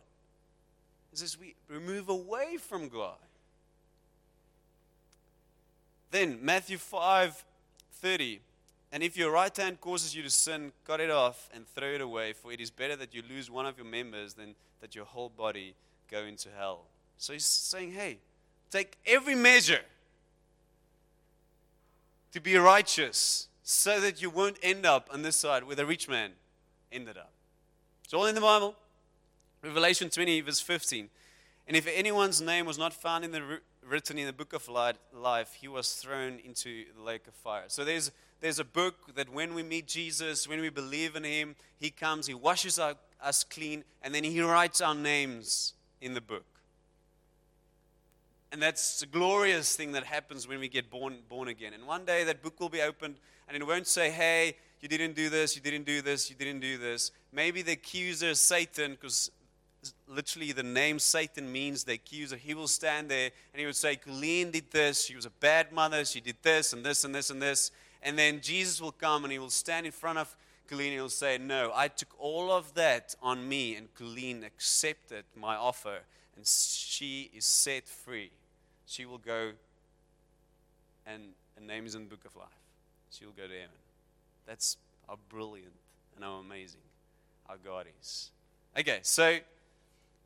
Is 1.13 1.21
this 1.21 1.39
we 1.39 1.55
remove 1.69 2.09
away 2.09 2.57
from 2.57 2.89
God. 2.89 3.17
Then 6.11 6.39
Matthew 6.43 6.79
5 6.79 7.45
30. 8.01 8.41
And 8.93 9.03
if 9.03 9.17
your 9.17 9.33
right 9.33 9.57
hand 9.57 9.81
causes 9.81 10.15
you 10.15 10.23
to 10.23 10.31
sin, 10.31 10.71
cut 10.87 11.01
it 11.01 11.11
off 11.11 11.49
and 11.53 11.67
throw 11.67 11.95
it 11.95 12.01
away, 12.01 12.33
for 12.33 12.53
it 12.53 12.61
is 12.61 12.71
better 12.71 12.95
that 12.97 13.15
you 13.15 13.23
lose 13.29 13.51
one 13.51 13.67
of 13.67 13.77
your 13.77 13.87
members 13.87 14.35
than 14.35 14.55
that 14.81 14.95
your 14.95 15.05
whole 15.05 15.31
body 15.31 15.75
go 16.15 16.25
into 16.25 16.49
hell. 16.57 16.83
So 17.19 17.33
he's 17.33 17.45
saying, 17.45 17.93
hey, 17.93 18.19
take 18.71 18.97
every 19.05 19.35
measure 19.35 19.81
to 22.33 22.41
be 22.41 22.57
righteous 22.57 23.49
so 23.63 24.01
that 24.01 24.23
you 24.23 24.31
won't 24.31 24.59
end 24.63 24.87
up 24.87 25.09
on 25.13 25.23
this 25.23 25.37
side 25.37 25.65
where 25.65 25.75
the 25.75 25.87
rich 25.87 26.09
man 26.09 26.31
ended 26.93 27.17
up. 27.17 27.33
It's 28.05 28.15
all 28.15 28.27
in 28.27 28.35
the 28.35 28.41
Bible. 28.41 28.77
Revelation 29.63 30.09
20, 30.09 30.41
verse 30.43 30.61
15. 30.61 31.09
And 31.67 31.77
if 31.77 31.89
anyone's 31.93 32.41
name 32.41 32.67
was 32.67 32.79
not 32.79 32.93
found 32.93 33.25
in 33.25 33.33
the 33.33 33.61
written 33.87 34.19
in 34.19 34.27
the 34.27 34.33
book 34.33 34.53
of 34.53 34.69
life, 34.69 35.57
he 35.61 35.67
was 35.67 35.95
thrown 35.95 36.39
into 36.45 36.85
the 36.97 37.03
lake 37.03 37.27
of 37.27 37.35
fire. 37.35 37.65
So 37.69 37.85
there's 37.85 38.13
there's 38.41 38.59
a 38.59 38.65
book 38.65 39.15
that 39.15 39.33
when 39.33 39.55
we 39.55 39.63
meet 39.63 39.87
Jesus, 39.87 40.47
when 40.47 40.61
we 40.61 40.69
believe 40.69 41.17
in 41.17 41.25
him, 41.25 41.57
he 41.79 41.89
comes, 41.89 42.27
he 42.27 42.35
washes 42.35 42.79
our, 42.79 42.95
us 43.23 43.43
clean, 43.43 43.85
and 44.03 44.15
then 44.15 44.23
he 44.23 44.39
writes 44.43 44.83
our 44.83 44.95
names 44.95 45.73
in 46.05 46.15
the 46.15 46.21
book. 46.21 46.45
And 48.53 48.63
that's 48.63 49.03
a 49.03 49.07
glorious 49.07 49.75
thing 49.75 49.93
that 49.93 50.05
happens 50.05 50.47
when 50.47 50.61
we 50.61 50.69
get 50.69 50.91
born, 50.91 51.17
born 51.29 51.49
again. 51.49 51.73
And 51.73 51.87
one 51.87 52.05
day 52.05 52.23
that 52.25 52.43
book 52.43 52.61
will 52.61 52.69
be 52.69 52.83
opened 52.83 53.17
and 53.49 53.57
it 53.57 53.67
won't 53.67 53.87
say, 53.87 54.11
hey, 54.11 54.57
you 54.81 54.89
didn't 54.89 55.17
do 55.17 55.29
this, 55.29 55.57
you 55.57 55.63
didn't 55.63 55.87
do 55.87 56.03
this, 56.03 56.31
you 56.31 56.37
didn't 56.37 56.61
do 56.61 56.79
this. 56.79 57.11
Maybe 57.33 57.63
the 57.63 57.73
accuser, 57.73 58.35
Satan, 58.35 58.93
because 58.93 59.31
literally 60.07 60.53
the 60.53 60.63
name 60.63 60.99
Satan 60.99 61.51
means 61.51 61.85
the 61.85 61.95
accuser, 61.95 62.37
he 62.37 62.55
will 62.55 62.69
stand 62.69 63.09
there 63.09 63.31
and 63.53 63.61
he 63.61 63.67
would 63.67 63.77
say, 63.77 63.97
Colleen 63.97 64.51
did 64.51 64.71
this, 64.71 65.05
she 65.05 65.17
was 65.17 65.27
a 65.27 65.31
bad 65.31 65.73
mother, 65.73 66.05
she 66.05 66.21
did 66.21 66.37
this 66.43 66.73
and 66.73 66.85
this 66.85 67.05
and 67.05 67.15
this 67.15 67.31
and 67.31 67.43
this. 67.43 67.71
And 68.03 68.19
then 68.19 68.41
Jesus 68.41 68.81
will 68.81 68.93
come 68.93 69.25
and 69.25 69.33
he 69.33 69.39
will 69.39 69.51
stand 69.51 69.87
in 69.87 69.93
front 69.93 70.19
of 70.19 70.37
Colleen 70.69 70.93
he'll 70.93 71.09
say, 71.09 71.39
No, 71.39 71.73
I 71.75 71.89
took 71.89 72.09
all 72.19 72.51
of 72.51 72.75
that 72.75 73.15
on 73.23 73.49
me, 73.49 73.75
and 73.77 73.93
Colleen 73.95 74.45
accepted 74.45 75.25
my 75.37 75.57
offer, 75.57 76.01
and 76.37 76.47
she 76.47 77.31
is 77.35 77.45
set 77.45 77.87
free. 77.87 78.31
She 78.87 79.05
will 79.05 79.19
go, 79.19 79.53
and 81.07 81.23
her 81.57 81.65
name 81.65 81.87
is 81.87 81.95
in 81.95 82.05
the 82.05 82.11
book 82.11 82.25
of 82.25 82.37
life. 82.37 82.49
She 83.11 83.25
will 83.25 83.33
go 83.33 83.47
to 83.47 83.55
heaven. 83.55 83.69
That's 84.47 84.77
how 85.07 85.19
brilliant 85.29 85.73
and 86.17 86.25
how 86.25 86.35
amazing 86.35 86.81
our 87.49 87.57
God 87.57 87.87
is. 88.01 88.31
Okay, 88.79 88.99
so 89.03 89.39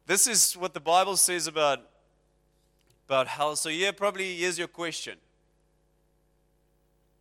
this 0.06 0.26
is 0.26 0.54
what 0.54 0.72
the 0.72 0.80
Bible 0.80 1.16
says 1.16 1.46
about, 1.46 1.80
about 3.06 3.28
hell. 3.28 3.56
So, 3.56 3.68
yeah, 3.68 3.90
probably 3.92 4.36
here's 4.36 4.58
your 4.58 4.68
question 4.68 5.18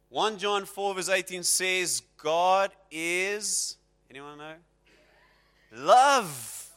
1 0.10 0.38
John 0.38 0.66
4, 0.66 0.96
verse 0.96 1.10
18 1.10 1.44
says, 1.44 2.02
God 2.18 2.72
is, 2.92 3.78
anyone 4.10 4.38
know? 4.38 4.54
Love. 5.72 6.70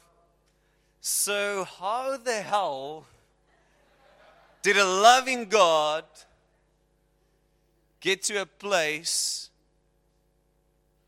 So, 1.00 1.64
how 1.64 2.16
the 2.16 2.42
hell 2.42 3.06
did 4.62 4.76
a 4.76 4.84
loving 4.84 5.46
God 5.46 6.04
get 8.00 8.22
to 8.24 8.42
a 8.42 8.46
place, 8.46 9.50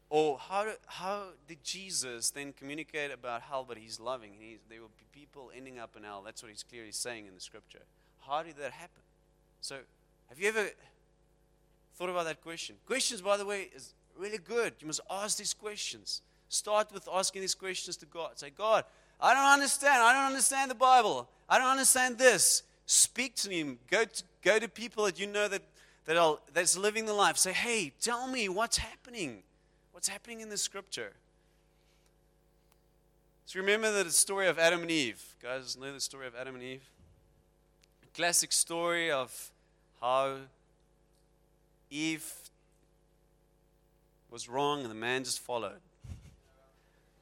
or 0.08 0.38
how, 0.38 0.66
how 0.86 1.24
did 1.46 1.62
Jesus 1.62 2.30
then 2.30 2.52
communicate 2.52 3.10
about 3.10 3.42
hell, 3.42 3.64
but 3.66 3.76
he's 3.76 4.00
loving? 4.00 4.32
He's, 4.38 4.58
there 4.68 4.80
will 4.80 4.90
be 4.98 5.20
people 5.20 5.50
ending 5.54 5.78
up 5.78 5.96
in 5.96 6.04
hell. 6.04 6.22
That's 6.24 6.42
what 6.42 6.50
he's 6.50 6.62
clearly 6.62 6.92
saying 6.92 7.26
in 7.26 7.34
the 7.34 7.40
scripture. 7.40 7.82
How 8.26 8.42
did 8.42 8.56
that 8.56 8.72
happen? 8.72 9.02
So, 9.60 9.76
have 10.28 10.40
you 10.40 10.48
ever 10.48 10.70
thought 12.02 12.10
about 12.10 12.24
that 12.24 12.42
question. 12.42 12.76
Questions, 12.86 13.20
by 13.20 13.36
the 13.36 13.46
way, 13.46 13.68
is 13.74 13.94
really 14.18 14.38
good. 14.38 14.74
You 14.80 14.86
must 14.86 15.00
ask 15.10 15.38
these 15.38 15.54
questions. 15.54 16.22
Start 16.48 16.92
with 16.92 17.08
asking 17.12 17.40
these 17.40 17.54
questions 17.54 17.96
to 17.98 18.06
God. 18.06 18.38
Say, 18.38 18.50
God, 18.50 18.84
I 19.20 19.34
don't 19.34 19.44
understand. 19.44 20.02
I 20.02 20.12
don't 20.12 20.26
understand 20.26 20.70
the 20.70 20.74
Bible. 20.74 21.28
I 21.48 21.58
don't 21.58 21.68
understand 21.68 22.18
this. 22.18 22.62
Speak 22.86 23.36
to 23.36 23.50
Him. 23.50 23.78
Go 23.90 24.04
to, 24.04 24.22
go 24.42 24.58
to 24.58 24.68
people 24.68 25.04
that 25.04 25.18
you 25.18 25.26
know 25.26 25.48
that, 25.48 25.62
that 26.04 26.16
are, 26.16 26.38
that's 26.52 26.76
living 26.76 27.06
the 27.06 27.14
life. 27.14 27.36
Say, 27.36 27.52
hey, 27.52 27.92
tell 28.00 28.26
me 28.26 28.48
what's 28.48 28.78
happening. 28.78 29.42
What's 29.92 30.08
happening 30.08 30.40
in 30.40 30.48
the 30.48 30.58
scripture? 30.58 31.12
So 33.46 33.60
remember 33.60 34.02
the 34.02 34.10
story 34.10 34.48
of 34.48 34.58
Adam 34.58 34.82
and 34.82 34.90
Eve. 34.90 35.22
Guys 35.42 35.76
know 35.76 35.92
the 35.92 36.00
story 36.00 36.26
of 36.26 36.34
Adam 36.34 36.54
and 36.54 36.64
Eve? 36.64 36.88
A 38.02 38.16
classic 38.16 38.52
story 38.52 39.10
of 39.10 39.50
how 40.00 40.36
Eve 41.90 42.24
was 44.32 44.48
wrong 44.48 44.80
and 44.80 44.90
the 44.90 44.94
man 44.94 45.22
just 45.22 45.40
followed. 45.40 45.80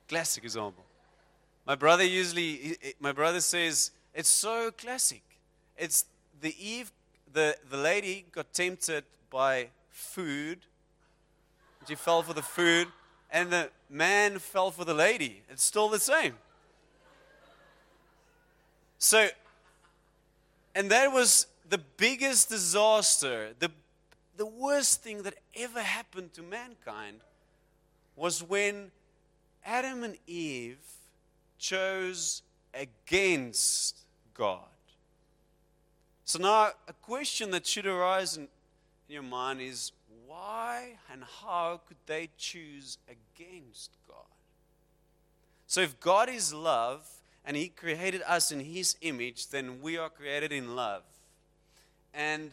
Classic 0.09 0.45
example. 0.45 0.85
My 1.67 1.75
brother 1.75 2.05
usually, 2.05 2.79
my 3.00 3.12
brother 3.12 3.40
says, 3.40 3.90
it's 4.14 4.29
so 4.29 4.71
classic. 4.71 5.23
It's 5.76 6.05
the 6.40 6.55
Eve, 6.59 6.93
the, 7.33 7.57
the 7.69 7.76
lady 7.76 8.26
got 8.33 8.52
tempted 8.52 9.05
by 9.29 9.69
food. 9.90 10.61
She 11.88 11.97
fell 11.97 12.23
for 12.23 12.33
the 12.33 12.43
food, 12.43 12.88
and 13.31 13.50
the 13.50 13.71
man 13.88 14.38
fell 14.38 14.71
for 14.71 14.85
the 14.85 14.95
lady. 14.95 15.43
It's 15.50 15.64
still 15.64 15.88
the 15.88 15.99
same. 15.99 16.35
So, 18.99 19.29
and 20.75 20.90
that 20.90 21.12
was 21.12 21.47
the 21.69 21.79
biggest 21.79 22.50
disaster, 22.50 23.50
the 23.59 23.71
the 24.40 24.47
worst 24.47 25.02
thing 25.02 25.25
that 25.25 25.35
ever 25.54 25.82
happened 25.82 26.32
to 26.32 26.42
mankind 26.42 27.20
was 28.16 28.42
when 28.42 28.90
Adam 29.66 30.02
and 30.02 30.16
Eve 30.26 30.78
chose 31.59 32.40
against 32.73 33.99
God. 34.32 34.64
So 36.25 36.38
now, 36.38 36.70
a 36.88 36.92
question 37.02 37.50
that 37.50 37.66
should 37.66 37.85
arise 37.85 38.38
in, 38.38 38.49
your 39.11 39.23
mind 39.23 39.61
is 39.61 39.92
why 40.26 40.94
and 41.12 41.23
how 41.42 41.82
could 41.87 41.99
they 42.06 42.30
choose 42.38 42.97
against 43.11 43.90
God? 44.09 44.25
So, 45.66 45.82
if 45.82 46.00
God 46.00 46.30
is 46.30 46.54
love 46.54 47.06
and 47.44 47.59
He 47.59 47.68
created 47.68 48.23
us 48.26 48.50
in 48.50 48.61
His 48.61 48.97
image, 49.02 49.49
then 49.49 49.82
we 49.82 49.99
are 49.99 50.09
created 50.09 50.50
in 50.50 50.75
love. 50.75 51.02
And 52.14 52.52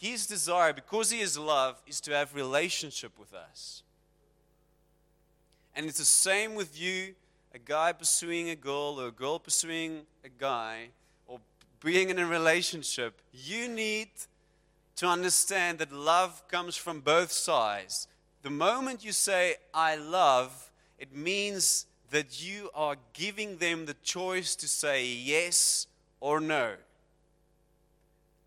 his 0.00 0.26
desire, 0.26 0.72
because 0.72 1.10
He 1.10 1.20
is 1.20 1.36
love, 1.36 1.82
is 1.86 2.00
to 2.02 2.12
have 2.12 2.34
relationship 2.34 3.18
with 3.18 3.34
us. 3.34 3.82
And 5.76 5.84
it's 5.84 5.98
the 5.98 6.06
same 6.06 6.54
with 6.54 6.80
you, 6.80 7.14
a 7.54 7.58
guy 7.58 7.92
pursuing 7.92 8.48
a 8.48 8.56
girl 8.56 8.98
or 8.98 9.08
a 9.08 9.12
girl 9.12 9.38
pursuing 9.38 10.06
a 10.24 10.30
guy, 10.30 10.88
or 11.26 11.38
being 11.84 12.08
in 12.08 12.18
a 12.18 12.24
relationship, 12.24 13.20
you 13.34 13.68
need 13.68 14.08
to 14.96 15.06
understand 15.06 15.78
that 15.80 15.92
love 15.92 16.48
comes 16.48 16.76
from 16.76 17.00
both 17.00 17.30
sides. 17.30 18.08
The 18.40 18.48
moment 18.48 19.04
you 19.04 19.12
say, 19.12 19.56
I 19.74 19.96
love, 19.96 20.70
it 20.98 21.14
means 21.14 21.84
that 22.10 22.42
you 22.42 22.70
are 22.74 22.96
giving 23.12 23.58
them 23.58 23.84
the 23.84 23.96
choice 24.02 24.56
to 24.56 24.66
say 24.66 25.06
yes 25.06 25.86
or 26.20 26.40
no. 26.40 26.76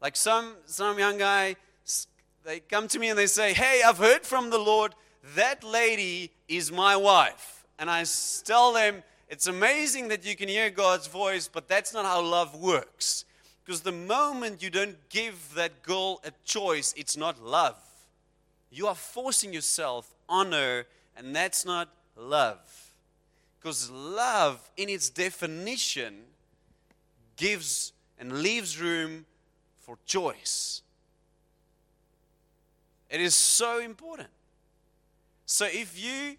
Like 0.04 0.18
some, 0.18 0.56
some 0.66 1.00
young 1.00 1.18
guy, 1.18 1.56
they 2.44 2.60
come 2.60 2.90
to 2.90 3.00
me 3.00 3.08
and 3.08 3.18
they 3.18 3.26
say, 3.26 3.54
Hey, 3.54 3.82
I've 3.86 3.98
heard 3.98 4.26
from 4.26 4.50
the 4.50 4.58
Lord, 4.58 4.94
that 5.38 5.64
lady 5.64 6.30
is 6.50 6.74
my 6.74 6.98
wife. 6.98 7.66
And 7.80 7.90
I 7.90 8.04
tell 8.44 8.74
them, 8.74 9.02
It's 9.30 9.48
amazing 9.48 10.10
that 10.10 10.26
you 10.26 10.36
can 10.36 10.50
hear 10.50 10.70
God's 10.70 11.08
voice, 11.08 11.48
but 11.48 11.70
that's 11.70 11.94
not 11.94 12.04
how 12.04 12.22
love 12.22 12.54
works. 12.54 13.24
Because 13.64 13.80
the 13.80 13.94
moment 13.94 14.62
you 14.62 14.70
don't 14.70 14.98
give 15.08 15.54
that 15.56 15.82
girl 15.84 16.20
a 16.26 16.32
choice, 16.44 16.94
it's 16.98 17.16
not 17.16 17.42
love. 17.42 17.78
You 18.70 18.88
are 18.88 18.96
forcing 18.96 19.54
yourself 19.54 20.14
on 20.28 20.52
her, 20.52 20.86
and 21.16 21.34
that's 21.34 21.66
not 21.66 21.88
love. 22.18 22.60
Because 23.58 23.90
love, 23.90 24.70
in 24.76 24.90
its 24.90 25.10
definition, 25.10 26.24
gives 27.38 27.94
and 28.20 28.42
leaves 28.42 28.82
room 28.82 29.26
for 29.84 29.98
choice. 30.06 30.82
It 33.10 33.22
is 33.22 33.36
so 33.36 33.80
important. 33.80 34.30
So 35.46 35.66
if 35.66 36.02
you 36.04 36.38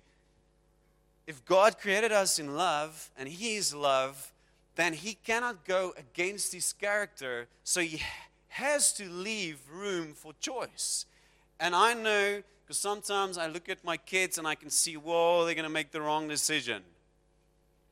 if 1.26 1.44
God 1.44 1.78
created 1.78 2.12
us 2.12 2.38
in 2.38 2.54
love 2.54 3.10
and 3.16 3.28
he 3.28 3.56
is 3.56 3.72
love, 3.72 4.32
then 4.76 4.92
he 4.92 5.14
cannot 5.14 5.64
go 5.64 5.94
against 5.96 6.52
his 6.52 6.72
character. 6.72 7.46
So 7.62 7.80
he 7.80 8.02
has 8.48 8.92
to 8.94 9.08
leave 9.08 9.58
room 9.72 10.12
for 10.12 10.34
choice. 10.40 11.06
And 11.58 11.74
I 11.74 11.94
know 11.94 12.42
because 12.64 12.78
sometimes 12.78 13.38
I 13.38 13.46
look 13.46 13.68
at 13.68 13.84
my 13.84 13.96
kids 13.96 14.38
and 14.38 14.46
I 14.46 14.54
can 14.54 14.70
see, 14.70 14.96
whoa, 14.96 15.44
they're 15.44 15.54
going 15.54 15.64
to 15.64 15.70
make 15.70 15.92
the 15.92 16.00
wrong 16.00 16.28
decision. 16.28 16.82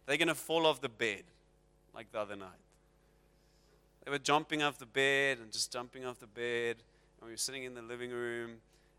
They're 0.07 0.17
going 0.17 0.29
to 0.29 0.35
fall 0.35 0.67
off 0.67 0.81
the 0.81 0.89
bed, 0.89 1.23
like 1.95 2.11
the 2.11 2.19
other 2.19 2.37
night. 2.37 2.49
They 4.05 4.11
were 4.11 4.19
jumping 4.19 4.63
off 4.63 4.79
the 4.79 4.87
bed 4.87 5.39
and 5.39 5.53
just 5.53 5.73
jumping 5.73 6.05
off 6.05 6.19
the 6.19 6.27
bed. 6.27 6.77
And 7.21 7.27
we 7.27 7.31
were 7.33 7.37
sitting 7.37 7.65
in 7.65 7.75
the 7.75 7.83
living 7.83 8.11
room. 8.11 8.57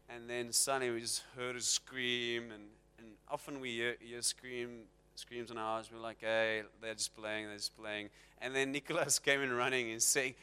And 0.09 0.29
then 0.29 0.51
suddenly 0.51 0.93
we 0.93 1.01
just 1.01 1.23
heard 1.35 1.55
a 1.55 1.61
scream. 1.61 2.43
And, 2.43 2.63
and 2.97 3.07
often 3.29 3.59
we 3.59 3.71
hear, 3.71 3.95
hear 3.99 4.21
scream, 4.21 4.83
screams 5.15 5.51
in 5.51 5.57
our 5.57 5.77
house. 5.77 5.89
We're 5.93 5.99
like, 5.99 6.21
hey, 6.21 6.63
they're 6.81 6.93
just 6.93 7.15
playing, 7.15 7.47
they're 7.47 7.57
just 7.57 7.77
playing. 7.77 8.09
And 8.41 8.55
then 8.55 8.71
Nicholas 8.71 9.19
came 9.25 9.41
in 9.41 9.51
running 9.51 9.91
and 9.91 10.01
saying, 10.01 10.35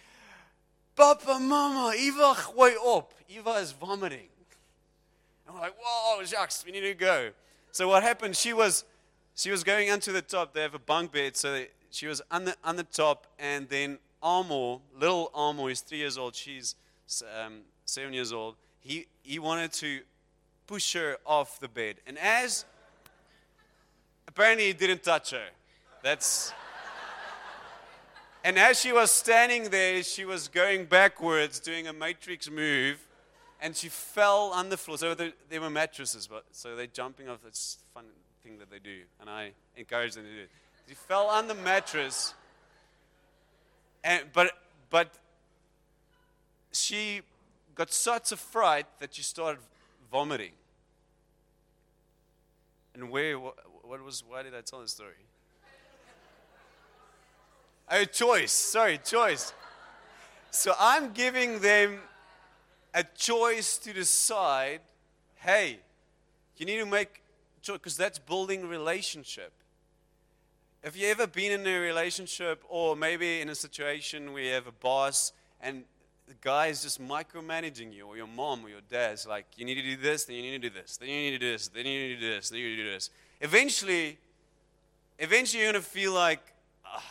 Papa, 0.95 1.39
Mama, 1.41 1.95
Eva, 1.97 2.35
gooi 2.35 2.75
op. 2.77 3.15
Eva 3.29 3.53
is 3.53 3.73
vomiting. 3.73 4.29
And 5.47 5.55
we're 5.55 5.63
like, 5.63 5.75
whoa, 5.83 6.23
Jacques, 6.25 6.53
we 6.67 6.73
need 6.73 6.81
to 6.83 6.95
go. 6.95 7.31
So 7.73 7.89
what 7.89 8.03
happened, 8.03 8.37
she 8.37 8.53
was, 8.53 8.85
she 9.35 9.51
was 9.51 9.65
going 9.65 9.91
onto 9.91 10.13
the 10.13 10.21
top. 10.23 10.53
They 10.53 10.63
have 10.63 10.75
a 10.75 10.79
bunk 10.79 11.13
bed. 11.13 11.37
So 11.37 11.53
they, 11.53 11.69
she 11.91 12.07
was 12.07 12.21
on 12.31 12.45
the, 12.45 12.57
on 12.63 12.77
the 12.77 12.85
top. 12.85 13.27
And 13.39 13.69
then 13.69 13.99
Amo, 14.23 14.83
little 14.99 15.31
Amo, 15.35 15.69
is 15.69 15.81
three 15.81 15.99
years 15.99 16.19
old. 16.19 16.35
She's 16.35 16.75
um, 17.43 17.61
seven 17.85 18.13
years 18.13 18.33
old. 18.33 18.57
He, 18.81 19.07
he 19.23 19.39
wanted 19.39 19.73
to 19.75 20.01
push 20.67 20.95
her 20.95 21.17
off 21.27 21.59
the 21.61 21.69
bed. 21.69 21.97
And 22.07 22.19
as 22.19 22.65
apparently 24.29 24.67
he 24.67 24.73
didn't 24.73 25.03
touch 25.03 25.31
her. 25.33 25.47
That's. 26.03 26.53
And 28.43 28.59
as 28.59 28.81
she 28.81 28.91
was 28.91 29.11
standing 29.11 29.69
there, 29.69 30.03
she 30.03 30.25
was 30.25 30.49
going 30.49 30.87
backwards, 30.87 31.61
doing 31.61 31.89
a 31.89 31.93
matrix 31.93 32.51
move, 32.51 33.07
and 33.61 33.77
she 33.77 33.91
fell 33.91 34.51
on 34.55 34.71
the 34.71 34.79
floor. 34.79 34.97
So 34.97 35.15
there, 35.15 35.33
there 35.51 35.61
were 35.61 35.69
mattresses, 35.69 36.27
but 36.27 36.45
so 36.51 36.75
they're 36.75 36.87
jumping 36.87 37.29
off. 37.29 37.41
It's 37.47 37.77
a 37.91 37.95
fun 37.99 38.07
thing 38.43 38.59
that 38.59 38.71
they 38.71 38.79
do, 38.79 39.01
and 39.21 39.29
I 39.29 39.51
encourage 39.77 40.15
them 40.15 40.25
to 40.25 40.31
do 40.31 40.41
it. 40.41 40.51
She 40.89 40.95
fell 40.95 41.27
on 41.27 41.49
the 41.49 41.55
mattress, 41.55 42.33
and 44.03 44.25
but 44.33 44.53
but 44.89 45.15
she 46.73 47.23
got 47.75 47.93
such 47.93 48.33
a 48.33 48.37
fright 48.37 48.87
that 48.99 49.15
she 49.15 49.23
started 49.23 49.61
vomiting. 50.11 50.53
And 52.95 53.11
where 53.11 53.39
what 53.39 54.05
was, 54.05 54.23
why 54.29 54.43
did 54.43 54.55
I 54.55 54.61
tell 54.61 54.81
this 54.81 54.93
story? 54.93 55.13
Oh, 57.91 58.05
choice. 58.05 58.53
Sorry, 58.53 58.99
choice. 58.99 59.53
So 60.51 60.75
I'm 60.79 61.13
giving 61.13 61.61
them 61.61 62.01
a 62.95 63.05
choice 63.05 63.79
to 63.79 63.93
decide 63.93 64.81
hey, 65.37 65.79
you 66.59 66.67
need 66.67 66.79
to 66.79 66.87
make 66.87 67.23
choice 67.63 67.79
because 67.79 67.97
that's 67.97 68.19
building 68.19 68.69
relationship. 68.69 69.53
Have 70.83 70.97
you 70.97 71.09
ever 71.09 71.27
been 71.27 71.53
in 71.53 71.67
a 71.67 71.79
relationship 71.79 72.65
or 72.67 72.97
maybe 72.97 73.43
in 73.43 73.51
a 73.51 73.55
situation 73.55 74.33
where 74.33 74.43
you 74.43 74.53
have 74.53 74.67
a 74.67 74.73
boss 74.73 75.33
and 75.61 75.85
the 76.27 76.35
guy 76.41 76.69
is 76.69 76.83
just 76.83 76.99
micromanaging 76.99 77.93
you 77.93 78.07
or 78.07 78.17
your 78.17 78.27
mom 78.27 78.65
or 78.65 78.71
your 78.71 78.81
dad's 78.89 79.27
like, 79.27 79.45
you 79.57 79.67
need 79.67 79.75
to 79.75 79.83
do 79.83 79.97
this, 79.99 80.25
then 80.25 80.37
you 80.37 80.43
need 80.43 80.63
to 80.63 80.71
do 80.71 80.75
this, 80.75 80.97
then 80.97 81.11
you 81.11 81.17
need 81.17 81.31
to 81.33 81.39
do 81.39 81.53
this, 81.53 81.69
then 81.69 81.85
you 81.85 82.09
need 82.09 82.15
to 82.15 82.21
do 82.21 82.35
this, 82.35 82.49
then 82.49 82.59
you 82.61 82.69
need 82.71 82.77
to 82.77 82.83
do 82.85 82.91
this 82.93 83.11
eventually, 83.43 84.19
eventually 85.19 85.63
you're 85.63 85.73
going 85.73 85.83
to 85.83 85.87
feel 85.87 86.13
like 86.13 86.41
oh, 86.87 87.03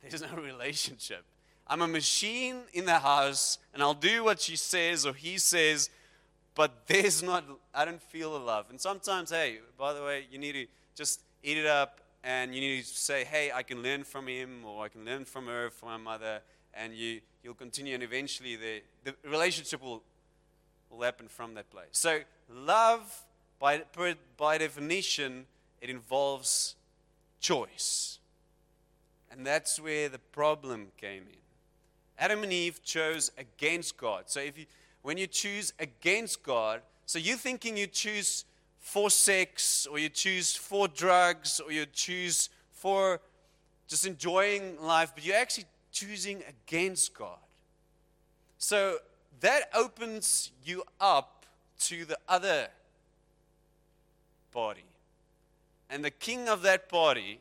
there's 0.02 0.22
no 0.22 0.42
relationship. 0.42 1.24
I'm 1.66 1.82
a 1.82 1.88
machine 1.88 2.60
in 2.72 2.86
the 2.86 2.98
house, 2.98 3.58
and 3.74 3.82
I'll 3.82 3.92
do 3.92 4.24
what 4.24 4.40
she 4.40 4.56
says 4.56 5.04
or 5.04 5.12
he 5.12 5.36
says, 5.36 5.90
but 6.54 6.86
there's 6.86 7.22
not, 7.22 7.44
I 7.74 7.84
don't 7.84 8.00
feel 8.00 8.32
the 8.32 8.38
love. 8.38 8.70
And 8.70 8.80
sometimes, 8.80 9.30
hey, 9.30 9.58
by 9.76 9.92
the 9.92 10.02
way, 10.02 10.26
you 10.30 10.38
need 10.38 10.52
to 10.52 10.66
just 10.94 11.20
eat 11.42 11.58
it 11.58 11.66
up 11.66 12.00
and 12.24 12.54
you 12.54 12.60
need 12.60 12.84
to 12.84 12.86
say, 12.86 13.24
hey, 13.24 13.50
I 13.54 13.62
can 13.62 13.82
learn 13.82 14.04
from 14.04 14.26
him 14.26 14.64
or 14.64 14.84
I 14.84 14.88
can 14.88 15.04
learn 15.04 15.24
from 15.24 15.46
her, 15.46 15.70
from 15.70 15.88
my 15.88 15.96
mother, 15.96 16.40
and 16.74 16.94
you, 16.94 17.20
you'll 17.42 17.54
continue, 17.54 17.94
and 17.94 18.02
eventually 18.02 18.56
the, 18.56 18.82
the 19.04 19.14
relationship 19.28 19.82
will, 19.82 20.02
will 20.90 21.02
happen 21.02 21.28
from 21.28 21.54
that 21.54 21.70
place. 21.70 21.88
So, 21.92 22.20
love 22.50 23.24
by, 23.58 23.82
by 24.36 24.58
definition, 24.58 25.46
it 25.80 25.90
involves 25.90 26.76
choice. 27.40 28.18
And 29.30 29.46
that's 29.46 29.78
where 29.80 30.08
the 30.08 30.18
problem 30.18 30.88
came 30.96 31.22
in. 31.22 31.38
Adam 32.18 32.42
and 32.42 32.52
Eve 32.52 32.82
chose 32.82 33.30
against 33.38 33.96
God. 33.96 34.24
So 34.26 34.40
if 34.40 34.58
you, 34.58 34.66
when 35.02 35.18
you 35.18 35.26
choose 35.26 35.72
against 35.78 36.42
God, 36.42 36.82
so 37.06 37.18
you're 37.18 37.36
thinking 37.36 37.76
you 37.76 37.86
choose 37.86 38.44
for 38.78 39.10
sex, 39.10 39.86
or 39.90 39.98
you 39.98 40.08
choose 40.08 40.56
for 40.56 40.88
drugs, 40.88 41.60
or 41.60 41.72
you 41.72 41.86
choose 41.86 42.48
for 42.72 43.20
just 43.86 44.06
enjoying 44.06 44.80
life, 44.80 45.12
but 45.14 45.24
you're 45.24 45.36
actually 45.36 45.66
choosing 45.92 46.42
against 46.48 47.14
God. 47.14 47.38
So 48.58 48.98
that 49.40 49.70
opens 49.74 50.50
you 50.64 50.82
up 51.00 51.46
to 51.80 52.04
the 52.04 52.18
other 52.28 52.68
party. 54.52 54.84
And 55.90 56.04
the 56.04 56.10
king 56.10 56.48
of 56.48 56.62
that 56.62 56.88
party 56.88 57.40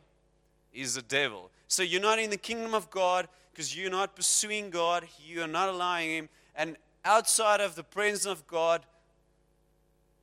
is 0.73 0.95
the 0.95 1.01
devil. 1.01 1.49
So 1.67 1.83
you're 1.83 2.01
not 2.01 2.19
in 2.19 2.29
the 2.29 2.37
kingdom 2.37 2.73
of 2.73 2.89
God 2.89 3.27
because 3.51 3.75
you're 3.75 3.91
not 3.91 4.15
pursuing 4.15 4.69
God, 4.69 5.07
you're 5.25 5.47
not 5.47 5.69
allowing 5.69 6.09
Him. 6.09 6.29
And 6.55 6.77
outside 7.03 7.61
of 7.61 7.75
the 7.75 7.83
presence 7.83 8.25
of 8.25 8.45
God 8.47 8.85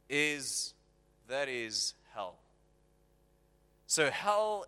is 0.08 0.73
that 1.28 1.48
is 1.48 1.94
hell. 2.14 2.36
So 3.86 4.10
hell, 4.10 4.66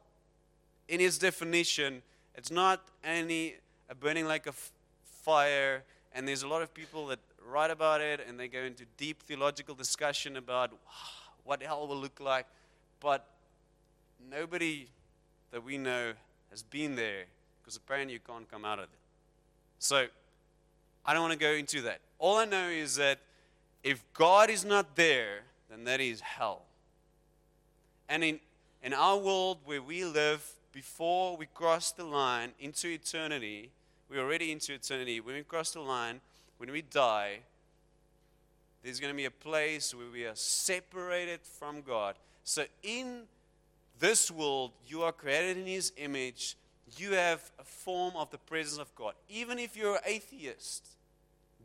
in 0.89 1.01
its 1.01 1.19
definition, 1.19 2.03
it's 2.35 2.51
not 2.51 2.83
any 3.03 3.55
a 3.89 3.95
burning 3.95 4.27
like 4.27 4.47
a 4.47 4.51
f- 4.51 4.73
fire. 5.23 5.85
And 6.13 6.27
there's 6.27 6.43
a 6.43 6.49
lot 6.49 6.63
of 6.63 6.73
people 6.73 7.07
that 7.09 7.19
write 7.47 7.71
about 7.71 8.01
it 8.01 8.21
and 8.27 8.39
they 8.39 8.49
go 8.49 8.61
into 8.61 8.85
deep 8.97 9.23
theological 9.23 9.75
discussion 9.75 10.37
about 10.37 10.73
what 11.45 11.63
hell 11.63 11.87
will 11.87 11.97
look 11.97 12.21
like, 12.21 12.47
but 13.01 13.27
nobody 14.31 14.89
that 15.53 15.63
we 15.65 15.79
know 15.79 16.13
has 16.51 16.63
been 16.63 16.97
there 16.97 17.25
because 17.61 17.77
apparently 17.77 18.15
you 18.15 18.21
can't 18.21 18.51
come 18.51 18.65
out 18.65 18.79
of 18.79 18.85
it. 18.85 18.99
So 19.79 20.07
I 21.05 21.13
don't 21.13 21.23
want 21.23 21.33
to 21.33 21.39
go 21.39 21.53
into 21.53 21.83
that. 21.83 22.01
All 22.19 22.37
I 22.37 22.45
know 22.45 22.69
is 22.69 22.97
that 22.97 23.19
if 23.83 24.03
God 24.15 24.51
is 24.51 24.65
not 24.65 24.97
there, 24.97 25.43
then 25.71 25.85
that 25.85 26.01
is 26.01 26.21
hell. 26.21 26.63
And 28.09 28.23
in, 28.23 28.41
in 28.83 28.93
our 28.93 29.17
world 29.19 29.59
where 29.65 29.83
we 29.83 30.05
live, 30.05 30.47
before 30.73 31.37
we 31.37 31.47
cross 31.47 31.91
the 31.93 32.05
line 32.05 32.53
into 32.61 32.89
eternity, 32.89 33.71
we're 34.09 34.21
already 34.21 34.53
into 34.53 34.75
eternity. 34.75 35.21
When 35.21 35.35
we 35.35 35.43
cross 35.43 35.71
the 35.73 35.81
line, 35.81 36.21
when 36.59 36.71
we 36.71 36.83
die, 36.83 37.41
there's 38.83 39.01
going 39.01 39.13
to 39.13 39.17
be 39.17 39.25
a 39.25 39.31
place 39.31 39.95
where 39.95 40.07
we 40.13 40.25
are 40.25 40.37
separated 40.37 41.41
from 41.43 41.83
God. 41.83 42.15
So, 42.45 42.65
in 42.83 43.23
this 43.99 44.31
world, 44.31 44.73
you 44.87 45.03
are 45.03 45.13
created 45.13 45.57
in 45.57 45.67
His 45.67 45.93
image. 45.97 46.57
you 46.97 47.15
have 47.15 47.51
a 47.59 47.65
form 47.65 48.15
of 48.15 48.31
the 48.31 48.39
presence 48.39 48.81
of 48.81 48.95
God. 48.95 49.15
Even 49.29 49.59
if 49.59 49.77
you're 49.77 49.97
an 49.97 50.03
atheist, 50.07 50.87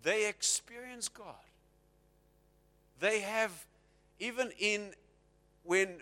they 0.02 0.28
experience 0.28 1.08
God. 1.10 1.36
They 3.00 3.20
have, 3.20 3.52
even 4.22 4.52
in 4.60 4.92
when, 5.64 6.02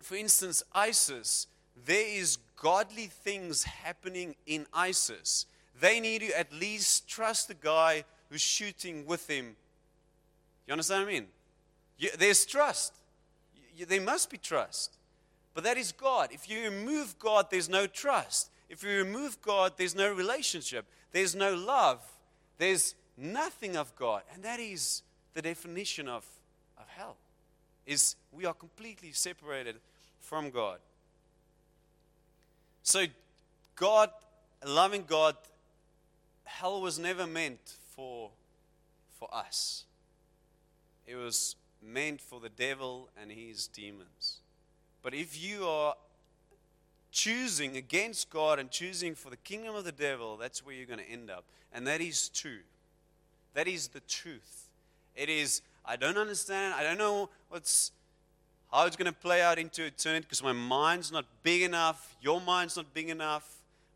for 0.00 0.14
instance, 0.14 0.62
ISIS, 0.72 1.48
there 1.84 2.06
is 2.06 2.38
godly 2.56 3.06
things 3.06 3.64
happening 3.64 4.36
in 4.46 4.66
ISIS. 4.72 5.46
They 5.80 5.98
need 5.98 6.20
to 6.20 6.38
at 6.38 6.52
least 6.52 7.08
trust 7.08 7.48
the 7.48 7.54
guy 7.54 8.04
who's 8.30 8.40
shooting 8.40 9.04
with 9.04 9.28
him. 9.28 9.56
You 10.66 10.72
understand 10.72 11.04
what 11.04 11.10
I 11.10 11.12
mean? 11.12 11.26
There's 12.18 12.46
trust. 12.46 12.94
There 13.86 14.00
must 14.00 14.30
be 14.30 14.38
trust. 14.38 14.96
But 15.54 15.64
that 15.64 15.76
is 15.76 15.90
God. 15.92 16.30
If 16.32 16.48
you 16.48 16.62
remove 16.62 17.18
God, 17.18 17.48
there's 17.50 17.68
no 17.68 17.86
trust. 17.86 18.50
If 18.68 18.84
you 18.84 18.90
remove 18.90 19.42
God, 19.42 19.72
there's 19.76 19.96
no 19.96 20.12
relationship. 20.12 20.86
There's 21.10 21.34
no 21.34 21.54
love. 21.54 22.00
There's 22.58 22.94
nothing 23.18 23.76
of 23.76 23.94
God. 23.96 24.22
And 24.32 24.44
that 24.44 24.60
is 24.60 25.02
the 25.34 25.42
definition 25.42 26.08
of, 26.08 26.24
of 26.82 26.88
hell. 26.88 27.16
Is 27.86 28.16
we 28.30 28.46
are 28.46 28.54
completely 28.54 29.12
separated 29.12 29.76
from 30.20 30.50
God. 30.50 30.78
So 32.82 33.04
God, 33.76 34.10
loving 34.66 35.04
God, 35.06 35.36
hell 36.44 36.80
was 36.80 36.98
never 36.98 37.26
meant 37.26 37.74
for, 37.96 38.30
for 39.18 39.28
us. 39.32 39.84
It 41.06 41.16
was 41.16 41.56
meant 41.82 42.20
for 42.20 42.40
the 42.40 42.48
devil 42.48 43.08
and 43.20 43.30
his 43.30 43.66
demons. 43.66 44.38
But 45.02 45.14
if 45.14 45.42
you 45.42 45.66
are 45.66 45.96
choosing 47.10 47.76
against 47.76 48.30
God 48.30 48.58
and 48.58 48.70
choosing 48.70 49.14
for 49.14 49.30
the 49.30 49.36
kingdom 49.36 49.74
of 49.74 49.84
the 49.84 49.92
devil, 49.92 50.36
that's 50.36 50.64
where 50.64 50.74
you're 50.74 50.86
going 50.86 51.00
to 51.00 51.10
end 51.10 51.30
up. 51.30 51.44
And 51.72 51.86
that 51.86 52.00
is 52.00 52.28
true. 52.28 52.60
That 53.54 53.68
is 53.68 53.88
the 53.88 54.00
truth. 54.00 54.68
It 55.14 55.28
is, 55.28 55.60
I 55.84 55.96
don't 55.96 56.16
understand, 56.16 56.74
I 56.74 56.82
don't 56.82 56.98
know 56.98 57.28
what's 57.48 57.92
how 58.72 58.86
it's 58.86 58.96
going 58.96 59.12
to 59.12 59.18
play 59.18 59.42
out 59.42 59.58
into 59.58 59.84
eternity 59.84 60.22
because 60.22 60.42
my 60.42 60.52
mind's 60.52 61.12
not 61.12 61.26
big 61.42 61.62
enough, 61.62 62.16
your 62.22 62.40
mind's 62.40 62.76
not 62.76 62.94
big 62.94 63.10
enough. 63.10 63.46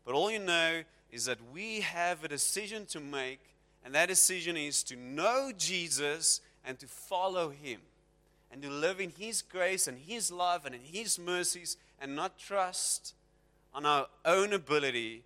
But 0.05 0.13
all 0.13 0.29
you 0.29 0.39
know 0.39 0.83
is 1.11 1.25
that 1.25 1.39
we 1.51 1.81
have 1.81 2.23
a 2.23 2.27
decision 2.27 2.85
to 2.87 2.99
make, 2.99 3.39
and 3.83 3.95
that 3.95 4.07
decision 4.07 4.55
is 4.55 4.83
to 4.83 4.95
know 4.95 5.51
Jesus 5.57 6.41
and 6.63 6.77
to 6.79 6.85
follow 6.85 7.49
him 7.49 7.79
and 8.51 8.61
to 8.61 8.69
live 8.69 8.99
in 8.99 9.11
His 9.17 9.41
grace 9.41 9.87
and 9.87 9.97
His 9.97 10.31
love 10.31 10.65
and 10.65 10.75
in 10.75 10.81
His 10.81 11.19
mercies 11.19 11.77
and 11.99 12.15
not 12.15 12.37
trust 12.37 13.13
on 13.73 13.85
our 13.85 14.07
own 14.25 14.53
ability 14.53 15.23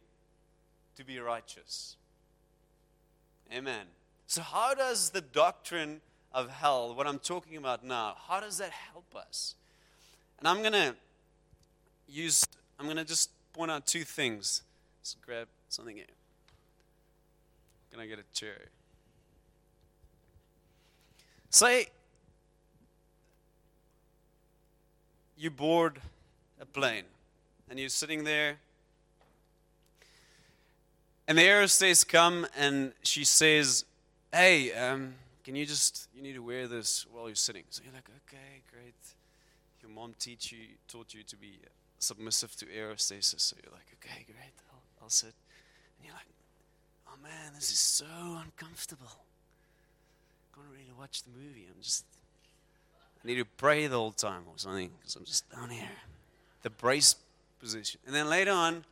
to 0.96 1.06
be 1.06 1.20
righteous. 1.20 1.96
Amen. 3.54 3.86
So, 4.28 4.42
how 4.42 4.74
does 4.74 5.12
the 5.12 5.22
doctrine 5.22 6.02
of 6.34 6.50
hell, 6.50 6.94
what 6.96 7.08
I'm 7.08 7.20
talking 7.20 7.58
about 7.58 7.84
now, 7.84 8.16
how 8.28 8.40
does 8.40 8.58
that 8.58 8.72
help 8.72 9.16
us? 9.16 9.56
And 10.40 10.48
I'm 10.48 10.62
going 10.62 10.74
to 10.74 10.96
use, 12.08 12.46
I'm 12.80 12.86
going 12.86 12.98
to 12.98 13.06
just 13.06 13.30
point 13.54 13.72
out 13.72 13.86
two 13.86 14.04
things. 14.04 14.64
Let's 15.00 15.16
grab 15.26 15.48
something 15.70 15.96
here. 15.96 16.06
Can 17.92 18.00
I 18.00 18.08
get 18.08 18.20
a 18.20 18.24
chair? 18.34 18.56
Say, 21.50 21.88
you 25.38 25.50
board 25.50 26.00
a 26.60 26.66
plane 26.66 27.04
and 27.68 27.80
you're 27.80 27.90
sitting 27.90 28.24
there 28.24 28.58
and 31.28 31.36
the 31.36 31.42
air 31.42 31.62
hostess 31.62 32.04
come 32.04 32.46
and 32.56 32.94
she 33.02 33.24
says 33.24 33.86
hey 34.32 34.72
um, 34.74 35.16
can 35.44 35.56
you 35.56 35.66
just 35.66 36.08
you 36.16 36.22
need 36.22 36.34
to 36.34 36.44
wear 36.44 36.68
this 36.68 37.06
while 37.12 37.28
you're 37.28 37.36
sitting 37.36 37.64
so 37.70 37.82
you're 37.84 37.94
like 37.94 38.10
okay 38.28 38.62
great 38.72 38.96
your 39.82 39.92
mom 39.92 40.14
teach 40.20 40.52
you 40.52 40.60
taught 40.88 41.14
you 41.14 41.24
to 41.24 41.36
be 41.36 41.60
submissive 42.00 42.56
to 42.56 42.66
aerostasis. 42.66 43.42
so 43.42 43.56
you're 43.64 43.74
like 43.74 43.88
okay 43.96 44.26
great 44.26 44.54
I'll, 44.72 45.04
I'll 45.04 45.10
sit 45.10 45.34
and 45.98 46.06
you're 46.06 46.16
like 46.16 46.28
oh 47.08 47.18
man 47.24 47.54
this 47.56 47.72
is 47.72 47.80
so 47.80 48.06
uncomfortable 48.44 49.26
I 50.54 50.56
can't 50.56 50.68
really 50.72 50.94
watch 50.98 51.24
the 51.24 51.30
movie 51.30 51.68
i'm 51.70 51.82
just 51.82 52.06
I 53.24 53.28
need 53.28 53.36
to 53.36 53.46
pray 53.46 53.88
the 53.88 53.98
whole 53.98 54.12
time 54.12 54.44
or 54.48 54.54
something 54.56 54.90
because 55.00 55.16
I'm 55.16 55.26
just 55.26 55.50
down 55.52 55.70
here. 55.70 55.88
The 56.64 56.72
brace 56.72 57.16
position. 57.60 58.00
And 58.06 58.16
then 58.16 58.28
later 58.30 58.52
on, 58.52 58.84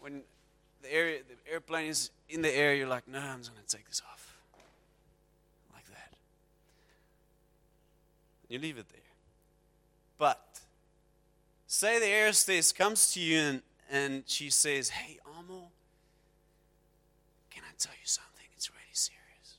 when 0.00 0.22
the, 0.82 0.92
area, 0.92 1.20
the 1.26 1.50
airplane 1.50 1.88
is 1.88 2.10
in 2.28 2.42
the 2.42 2.54
air, 2.54 2.74
you're 2.74 2.88
like, 2.88 3.08
no, 3.08 3.18
I'm 3.18 3.38
just 3.38 3.52
going 3.52 3.64
to 3.66 3.76
take 3.76 3.88
this 3.88 4.02
off. 4.10 4.36
Like 5.72 5.86
that. 5.86 6.12
You 8.54 8.60
leave 8.60 8.78
it 8.78 8.88
there. 8.88 9.00
But 10.16 10.60
say 11.66 11.98
the 11.98 12.06
air 12.06 12.30
comes 12.78 13.12
to 13.14 13.20
you 13.20 13.40
and, 13.40 13.62
and 13.90 14.22
she 14.28 14.48
says, 14.48 14.90
hey, 14.90 15.18
Amo, 15.26 15.72
can 17.50 17.64
I 17.64 17.74
tell 17.76 17.94
you 18.00 18.06
something? 18.06 18.46
It's 18.54 18.70
really 18.70 18.94
serious. 18.94 19.58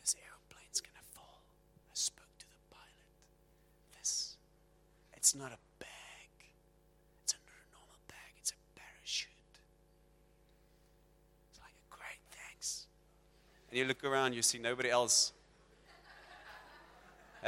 This 0.00 0.14
airplane's 0.14 0.80
going 0.80 0.94
to 0.94 1.18
fall. 1.18 1.42
I 1.90 1.94
spoke 1.94 2.30
to 2.38 2.46
the 2.46 2.70
pilot. 2.70 3.98
This, 3.98 4.36
it's 5.14 5.34
not 5.34 5.50
a 5.50 5.58
bag. 5.80 6.30
It's 7.24 7.34
not 7.34 7.50
a 7.50 7.74
normal 7.74 7.98
bag. 8.06 8.30
It's 8.38 8.52
a 8.52 8.78
parachute. 8.78 9.58
It's 11.50 11.58
like, 11.58 11.74
great, 11.90 12.22
thanks. 12.30 12.86
And 13.70 13.78
you 13.80 13.86
look 13.86 14.04
around, 14.04 14.34
you 14.34 14.42
see 14.42 14.58
nobody 14.58 14.88
else 14.88 15.32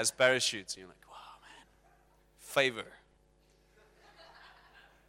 has 0.01 0.11
parachutes. 0.11 0.75
And 0.75 0.81
you're 0.81 0.89
like, 0.89 1.05
wow, 1.11 1.37
man, 1.43 1.67
favor. 2.39 2.87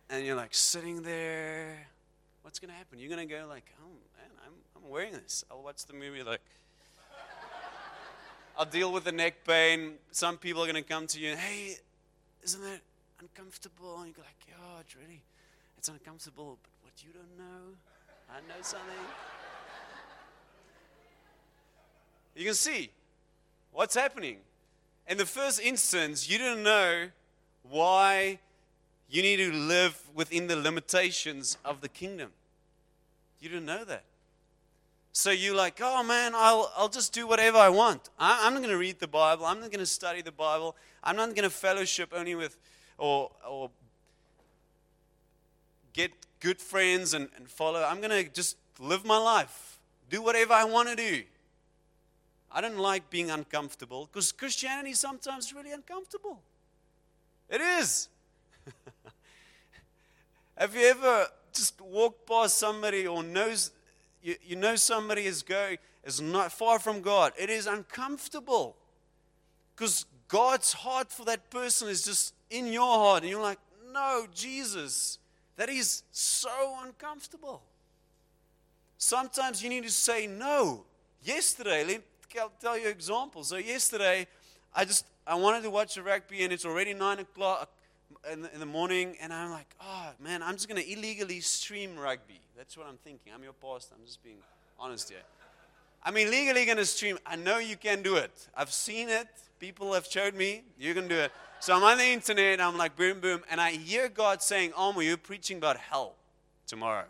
And 0.09 0.25
you're 0.25 0.35
like 0.35 0.53
sitting 0.53 1.01
there. 1.01 1.87
What's 2.41 2.59
going 2.59 2.71
to 2.71 2.75
happen? 2.75 2.99
You're 2.99 3.09
going 3.09 3.25
to 3.25 3.33
go 3.33 3.45
like, 3.47 3.73
oh, 3.81 3.87
man, 4.17 4.29
I'm, 4.45 4.53
I'm 4.75 4.89
wearing 4.89 5.13
this. 5.13 5.45
I'll 5.49 5.63
watch 5.63 5.85
the 5.85 5.93
movie 5.93 6.23
like, 6.23 6.41
I'll 8.57 8.65
deal 8.65 8.91
with 8.91 9.05
the 9.05 9.13
neck 9.13 9.45
pain. 9.45 9.93
Some 10.11 10.37
people 10.37 10.61
are 10.61 10.65
going 10.65 10.83
to 10.83 10.87
come 10.87 11.07
to 11.07 11.19
you 11.19 11.37
hey, 11.37 11.77
isn't 12.43 12.61
that 12.61 12.81
uncomfortable? 13.21 13.99
And 13.99 14.07
you 14.07 14.13
go 14.13 14.23
like, 14.23 14.45
yeah, 14.49 14.81
it's 14.81 14.95
really, 14.97 15.21
it's 15.77 15.87
uncomfortable. 15.87 16.57
But 16.61 16.71
what 16.81 16.93
you 17.01 17.13
don't 17.13 17.37
know, 17.37 17.77
I 18.29 18.39
know 18.41 18.61
something. 18.61 19.05
You 22.35 22.43
can 22.43 22.55
see 22.55 22.91
what's 23.71 23.95
happening. 23.95 24.39
In 25.07 25.17
the 25.17 25.25
first 25.25 25.59
instance, 25.59 26.29
you 26.29 26.37
didn't 26.37 26.63
know 26.63 27.07
why 27.69 28.39
you 29.09 29.21
need 29.21 29.37
to 29.37 29.51
live 29.51 30.01
within 30.13 30.47
the 30.47 30.55
limitations 30.55 31.57
of 31.65 31.81
the 31.81 31.89
kingdom. 31.89 32.29
You 33.39 33.49
didn't 33.49 33.65
know 33.65 33.83
that. 33.85 34.03
So 35.13 35.31
you're 35.31 35.55
like, 35.55 35.79
oh 35.83 36.03
man, 36.03 36.31
I'll, 36.33 36.71
I'll 36.77 36.89
just 36.89 37.13
do 37.13 37.27
whatever 37.27 37.57
I 37.57 37.67
want. 37.67 38.09
I, 38.17 38.47
am 38.47 38.53
not 38.53 38.61
going 38.61 38.71
to 38.71 38.77
read 38.77 38.99
the 38.99 39.07
Bible. 39.07 39.45
I'm 39.45 39.59
not 39.59 39.69
going 39.69 39.79
to 39.79 39.85
study 39.85 40.21
the 40.21 40.31
Bible. 40.31 40.75
I'm 41.03 41.17
not 41.17 41.29
going 41.29 41.43
to 41.43 41.49
fellowship 41.49 42.13
only 42.15 42.35
with 42.35 42.57
or, 42.97 43.31
or 43.47 43.69
get 45.91 46.11
good 46.39 46.61
friends 46.61 47.13
and, 47.13 47.27
and 47.35 47.49
follow. 47.49 47.83
I'm 47.83 47.99
going 47.99 48.25
to 48.25 48.31
just 48.31 48.55
live 48.79 49.03
my 49.03 49.17
life, 49.17 49.79
do 50.09 50.21
whatever 50.21 50.53
I 50.53 50.63
want 50.63 50.87
to 50.89 50.95
do. 50.95 51.23
I 52.53 52.61
don't 52.61 52.77
like 52.77 53.09
being 53.09 53.31
uncomfortable 53.31 54.09
because 54.11 54.31
Christianity 54.31 54.91
is 54.91 54.99
sometimes 54.99 55.53
really 55.53 55.71
uncomfortable. 55.71 56.41
It 57.49 57.61
is. 57.61 58.09
Have 60.57 60.75
you 60.75 60.87
ever 60.87 61.27
just 61.53 61.79
walked 61.81 62.27
past 62.27 62.57
somebody 62.57 63.07
or 63.07 63.23
knows 63.23 63.71
you, 64.21 64.35
you 64.43 64.55
know 64.55 64.75
somebody 64.75 65.25
is 65.25 65.43
going 65.43 65.77
is 66.03 66.21
not 66.21 66.51
far 66.51 66.79
from 66.79 67.01
God, 67.01 67.33
it 67.37 67.49
is 67.49 67.67
uncomfortable. 67.67 68.75
Because 69.75 70.05
God's 70.27 70.73
heart 70.73 71.11
for 71.11 71.25
that 71.25 71.49
person 71.49 71.87
is 71.89 72.03
just 72.03 72.33
in 72.49 72.71
your 72.71 72.97
heart. 72.97 73.23
And 73.23 73.29
you're 73.29 73.41
like, 73.41 73.59
no, 73.91 74.25
Jesus, 74.33 75.19
that 75.57 75.69
is 75.69 76.03
so 76.11 76.77
uncomfortable. 76.83 77.61
Sometimes 78.97 79.63
you 79.63 79.69
need 79.69 79.83
to 79.83 79.89
say 79.89 80.27
no. 80.27 80.85
Yesterday, 81.23 81.99
tell 82.59 82.77
you 82.77 82.87
examples. 82.87 83.49
So 83.49 83.57
yesterday, 83.57 84.27
I 84.73 84.85
just 84.85 85.05
I 85.25 85.35
wanted 85.35 85.63
to 85.63 85.69
watch 85.69 85.95
the 85.95 86.03
rugby, 86.03 86.43
and 86.43 86.51
it's 86.51 86.65
already 86.65 86.93
nine 86.93 87.19
o'clock 87.19 87.69
in 88.31 88.43
the, 88.43 88.53
in 88.53 88.59
the 88.59 88.65
morning, 88.65 89.17
and 89.21 89.33
I'm 89.33 89.51
like, 89.51 89.73
oh 89.81 90.09
man, 90.19 90.43
I'm 90.43 90.55
just 90.55 90.67
gonna 90.67 90.81
illegally 90.81 91.39
stream 91.39 91.97
rugby. 91.97 92.39
That's 92.57 92.77
what 92.77 92.87
I'm 92.87 92.97
thinking. 92.97 93.33
I'm 93.33 93.43
your 93.43 93.53
pastor. 93.53 93.95
I'm 93.97 94.05
just 94.05 94.23
being 94.23 94.37
honest 94.79 95.09
here. 95.09 95.19
I'm 96.03 96.17
illegally 96.17 96.65
gonna 96.65 96.85
stream. 96.85 97.17
I 97.25 97.35
know 97.35 97.59
you 97.59 97.77
can 97.77 98.01
do 98.01 98.15
it. 98.15 98.47
I've 98.55 98.71
seen 98.71 99.09
it. 99.09 99.27
People 99.59 99.93
have 99.93 100.05
showed 100.05 100.33
me 100.33 100.63
you 100.79 100.93
can 100.93 101.07
do 101.07 101.15
it. 101.15 101.31
So 101.59 101.75
I'm 101.75 101.83
on 101.83 101.99
the 101.99 102.05
internet. 102.05 102.59
I'm 102.59 102.77
like 102.77 102.95
boom, 102.95 103.19
boom, 103.19 103.41
and 103.49 103.61
I 103.61 103.71
hear 103.71 104.09
God 104.09 104.41
saying, 104.41 104.73
"Almo, 104.75 105.01
you're 105.01 105.17
preaching 105.17 105.57
about 105.57 105.77
hell 105.77 106.15
tomorrow." 106.65 107.05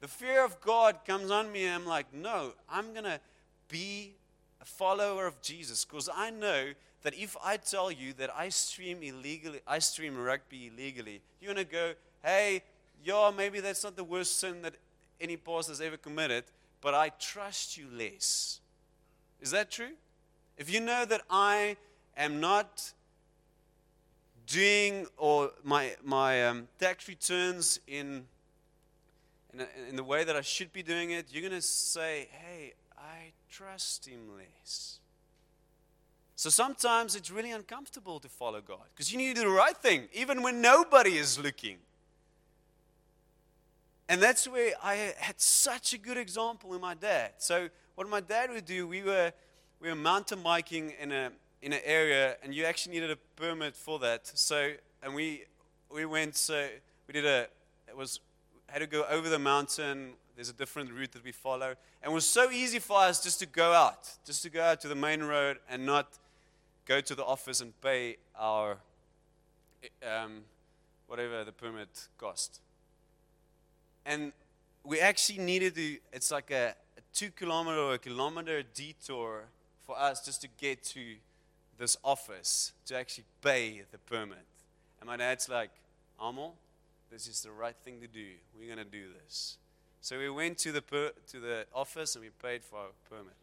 The 0.00 0.08
fear 0.08 0.44
of 0.44 0.60
God 0.60 1.04
comes 1.06 1.30
on 1.30 1.52
me, 1.52 1.66
and 1.66 1.74
I'm 1.74 1.86
like, 1.86 2.12
"No, 2.12 2.54
I'm 2.68 2.94
gonna 2.94 3.20
be 3.68 4.16
a 4.60 4.64
follower 4.64 5.26
of 5.26 5.40
Jesus 5.42 5.84
because 5.84 6.08
I 6.12 6.30
know 6.30 6.72
that 7.02 7.14
if 7.14 7.36
I 7.42 7.56
tell 7.56 7.90
you 7.90 8.12
that 8.14 8.34
I 8.34 8.48
stream 8.48 9.02
illegally, 9.02 9.60
I 9.66 9.78
stream 9.78 10.16
rugby 10.16 10.68
illegally, 10.68 11.22
you're 11.40 11.52
gonna 11.52 11.64
go, 11.64 11.94
"Hey, 12.22 12.62
yeah, 13.02 13.30
maybe 13.30 13.60
that's 13.60 13.84
not 13.84 13.96
the 13.96 14.04
worst 14.04 14.38
sin 14.38 14.62
that 14.62 14.74
any 15.20 15.36
pastor 15.36 15.72
has 15.72 15.80
ever 15.80 15.96
committed, 15.96 16.44
but 16.80 16.94
I 16.94 17.10
trust 17.10 17.76
you 17.76 17.88
less." 17.90 18.60
Is 19.40 19.50
that 19.50 19.70
true? 19.70 19.96
If 20.56 20.70
you 20.70 20.80
know 20.80 21.04
that 21.06 21.22
I 21.30 21.76
am 22.16 22.40
not 22.40 22.92
doing 24.46 25.06
or 25.16 25.52
my, 25.62 25.96
my 26.02 26.46
um, 26.46 26.68
tax 26.78 27.08
returns 27.08 27.80
in, 27.86 28.26
in, 29.52 29.60
in 29.60 29.66
uh, 29.94 29.96
the 29.96 30.04
way 30.04 30.24
that 30.24 30.36
I 30.36 30.40
should 30.40 30.72
be 30.72 30.82
doing 30.82 31.10
it, 31.10 31.26
you're 31.30 31.42
going 31.42 31.60
to 31.60 31.62
say, 31.62 32.28
hey, 32.30 32.74
I 32.96 33.32
trust 33.50 34.06
him 34.06 34.36
less. 34.36 34.98
So 36.36 36.48
sometimes 36.48 37.16
it's 37.16 37.30
really 37.30 37.50
uncomfortable 37.50 38.18
to 38.20 38.28
follow 38.28 38.60
God 38.60 38.86
because 38.94 39.12
you 39.12 39.18
need 39.18 39.34
to 39.34 39.42
do 39.42 39.48
the 39.48 39.54
right 39.54 39.76
thing, 39.76 40.08
even 40.12 40.42
when 40.42 40.62
nobody 40.62 41.18
is 41.18 41.38
looking. 41.38 41.76
And 44.08 44.22
that's 44.22 44.48
where 44.48 44.72
I 44.82 45.12
had 45.18 45.40
such 45.40 45.92
a 45.92 45.98
good 45.98 46.16
example 46.16 46.74
in 46.74 46.80
my 46.80 46.94
dad. 46.94 47.32
So, 47.38 47.68
what 47.94 48.08
my 48.08 48.20
dad 48.20 48.50
would 48.50 48.64
do, 48.64 48.88
we 48.88 49.02
were, 49.02 49.32
we 49.80 49.88
were 49.88 49.94
mountain 49.94 50.42
biking 50.42 50.94
in 51.00 51.12
a, 51.12 51.30
in 51.62 51.72
an 51.72 51.80
area, 51.84 52.36
and 52.42 52.54
you 52.54 52.64
actually 52.64 52.94
needed 52.94 53.10
a 53.10 53.16
permit 53.36 53.76
for 53.76 53.98
that. 53.98 54.26
So, 54.26 54.72
and 55.02 55.14
we 55.14 55.44
we 55.90 56.06
went. 56.06 56.36
So 56.36 56.68
we 57.06 57.12
did 57.12 57.26
a. 57.26 57.46
It 57.88 57.96
was 57.96 58.20
had 58.70 58.78
to 58.80 58.86
go 58.86 59.04
over 59.10 59.28
the 59.28 59.38
mountain. 59.38 60.12
There's 60.36 60.48
a 60.48 60.54
different 60.54 60.90
route 60.90 61.12
that 61.12 61.24
we 61.24 61.32
follow, 61.32 61.74
and 62.02 62.12
it 62.12 62.14
was 62.14 62.26
so 62.26 62.50
easy 62.50 62.78
for 62.78 62.98
us 62.98 63.22
just 63.22 63.40
to 63.40 63.46
go 63.46 63.72
out, 63.72 64.10
just 64.24 64.42
to 64.44 64.50
go 64.50 64.62
out 64.62 64.80
to 64.80 64.88
the 64.88 64.94
main 64.94 65.22
road 65.22 65.58
and 65.68 65.84
not 65.84 66.18
go 66.86 67.00
to 67.00 67.14
the 67.14 67.24
office 67.24 67.60
and 67.60 67.78
pay 67.80 68.16
our 68.38 68.78
um, 70.02 70.42
whatever 71.06 71.44
the 71.44 71.52
permit 71.52 72.08
cost. 72.18 72.60
And 74.06 74.32
we 74.84 75.00
actually 75.00 75.38
needed 75.38 75.74
to. 75.74 75.98
It's 76.12 76.30
like 76.30 76.50
a, 76.50 76.74
a 76.96 77.00
two 77.12 77.30
kilometer 77.30 77.78
or 77.78 77.94
a 77.94 77.98
kilometer 77.98 78.62
detour 78.62 79.44
for 79.86 79.98
us 79.98 80.24
just 80.24 80.40
to 80.42 80.48
get 80.58 80.82
to 80.84 81.16
this 81.78 81.96
office 82.04 82.72
to 82.86 82.96
actually 82.96 83.24
pay 83.42 83.82
the 83.90 83.98
permit. 83.98 84.46
And 85.00 85.08
my 85.08 85.16
dad's 85.16 85.48
like, 85.48 85.70
Amo, 86.18 86.52
this 87.10 87.26
is 87.26 87.42
the 87.42 87.50
right 87.50 87.76
thing 87.84 88.00
to 88.00 88.06
do. 88.06 88.26
We're 88.58 88.74
going 88.74 88.78
to 88.78 88.90
do 88.90 89.04
this. 89.24 89.58
So 90.00 90.18
we 90.18 90.30
went 90.30 90.58
to 90.58 90.72
the, 90.72 90.80
per- 90.80 91.12
to 91.28 91.40
the 91.40 91.66
office 91.74 92.14
and 92.14 92.24
we 92.24 92.30
paid 92.30 92.62
for 92.64 92.76
our 92.76 92.86
permit. 93.08 93.34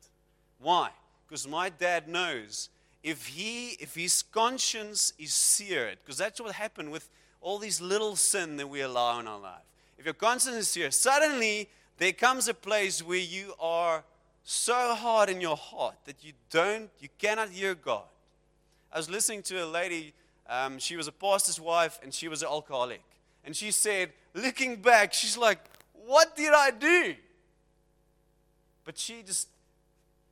Why? 0.59 0.89
Because 1.27 1.47
my 1.47 1.69
dad 1.69 2.07
knows 2.07 2.69
if, 3.03 3.27
he, 3.27 3.71
if 3.79 3.95
his 3.95 4.23
conscience 4.23 5.13
is 5.19 5.33
seared, 5.33 5.99
because 6.03 6.17
that's 6.17 6.41
what 6.41 6.53
happened 6.53 6.91
with 6.91 7.09
all 7.41 7.59
these 7.59 7.79
little 7.79 8.15
sin 8.15 8.57
that 8.57 8.67
we 8.67 8.81
allow 8.81 9.19
in 9.19 9.27
our 9.27 9.39
life. 9.39 9.61
If 9.97 10.05
your 10.05 10.13
conscience 10.13 10.55
is 10.55 10.67
seared, 10.69 10.93
suddenly 10.93 11.69
there 11.97 12.13
comes 12.13 12.47
a 12.47 12.53
place 12.53 13.05
where 13.05 13.17
you 13.17 13.53
are 13.59 14.03
so 14.43 14.95
hard 14.95 15.29
in 15.29 15.41
your 15.41 15.57
heart 15.57 15.95
that 16.05 16.23
you 16.23 16.33
don't, 16.49 16.89
you 16.99 17.09
cannot 17.17 17.49
hear 17.49 17.75
God. 17.75 18.05
I 18.91 18.97
was 18.97 19.09
listening 19.09 19.43
to 19.43 19.63
a 19.63 19.67
lady, 19.67 20.13
um, 20.49 20.79
she 20.79 20.95
was 20.95 21.07
a 21.07 21.11
pastor's 21.11 21.59
wife 21.59 21.99
and 22.01 22.13
she 22.13 22.27
was 22.27 22.41
an 22.41 22.47
alcoholic. 22.47 23.03
And 23.47 23.55
she 23.55 23.71
said, 23.71 24.11
looking 24.33 24.75
back, 24.75 25.13
she's 25.13 25.37
like, 25.37 25.59
What 25.93 26.35
did 26.35 26.53
I 26.53 26.69
do? 26.69 27.15
But 28.83 28.97
she 28.97 29.23
just 29.23 29.47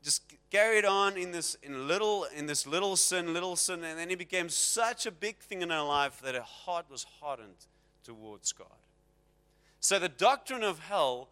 just 0.04 0.22
carried 0.52 0.84
on 0.84 1.18
in 1.18 1.32
this 1.32 1.56
in 1.64 1.88
little 1.88 2.28
in 2.36 2.46
this 2.46 2.68
little 2.68 2.98
sin, 2.98 3.34
little 3.34 3.56
sin, 3.56 3.86
and 3.86 3.98
then 3.98 4.12
it 4.12 4.20
became 4.20 4.50
such 4.50 5.06
a 5.06 5.12
big 5.12 5.38
thing 5.38 5.62
in 5.62 5.70
her 5.70 5.82
life 5.82 6.22
that 6.24 6.36
her 6.36 6.42
heart 6.42 6.88
was 6.92 7.06
hardened 7.22 7.68
towards 8.04 8.52
God. 8.52 8.68
So 9.80 9.98
the 9.98 10.10
doctrine 10.10 10.64
of 10.64 10.80
hell 10.80 11.30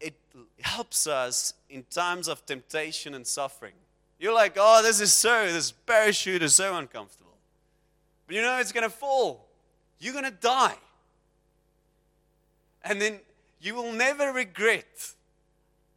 it 0.00 0.14
helps 0.62 1.06
us 1.06 1.52
in 1.68 1.84
times 1.90 2.28
of 2.28 2.46
temptation 2.46 3.12
and 3.12 3.26
suffering. 3.26 3.74
You're 4.18 4.34
like, 4.34 4.56
oh, 4.58 4.82
this 4.82 5.02
is 5.02 5.12
so, 5.12 5.52
this 5.52 5.70
parachute 5.70 6.42
is 6.42 6.54
so 6.54 6.76
uncomfortable. 6.76 7.36
But 8.26 8.36
you 8.36 8.42
know 8.42 8.56
it's 8.58 8.72
going 8.72 8.84
to 8.84 8.96
fall. 8.96 9.48
You're 9.98 10.14
going 10.14 10.24
to 10.24 10.30
die. 10.30 10.76
And 12.84 13.00
then 13.00 13.18
you 13.60 13.74
will 13.74 13.92
never 13.92 14.32
regret 14.32 15.14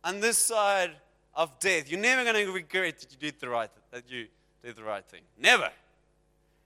on 0.03 0.19
this 0.19 0.37
side 0.37 0.91
of 1.35 1.59
death. 1.59 1.91
You're 1.91 1.99
never 1.99 2.23
going 2.23 2.45
to 2.45 2.51
regret 2.51 2.99
that 2.99 3.11
you 3.11 3.17
did 3.19 3.39
the 3.39 3.49
right 3.49 3.69
that 3.91 4.09
you 4.09 4.27
did 4.63 4.75
the 4.75 4.83
right 4.83 5.05
thing. 5.05 5.21
Never. 5.37 5.69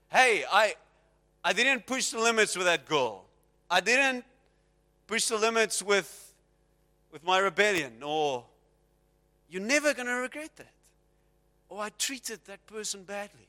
Hey, 0.10 0.45
I 0.49 0.75
I 1.43 1.53
didn't 1.53 1.86
push 1.86 2.12
the 2.12 2.19
limits 2.19 2.55
with 2.55 2.67
that 2.67 2.86
girl. 2.86 3.25
I 3.69 3.81
didn't 3.81 4.23
push 5.07 5.25
the 5.25 5.38
limits 5.38 5.81
with 5.81 6.34
with 7.12 7.23
my 7.23 7.39
rebellion 7.39 8.03
or 8.03 8.45
you're 9.51 9.62
never 9.62 9.93
going 9.93 10.07
to 10.07 10.13
regret 10.13 10.55
that. 10.55 10.71
Or 11.67 11.81
I 11.81 11.89
treated 11.97 12.39
that 12.45 12.65
person 12.67 13.03
badly. 13.03 13.47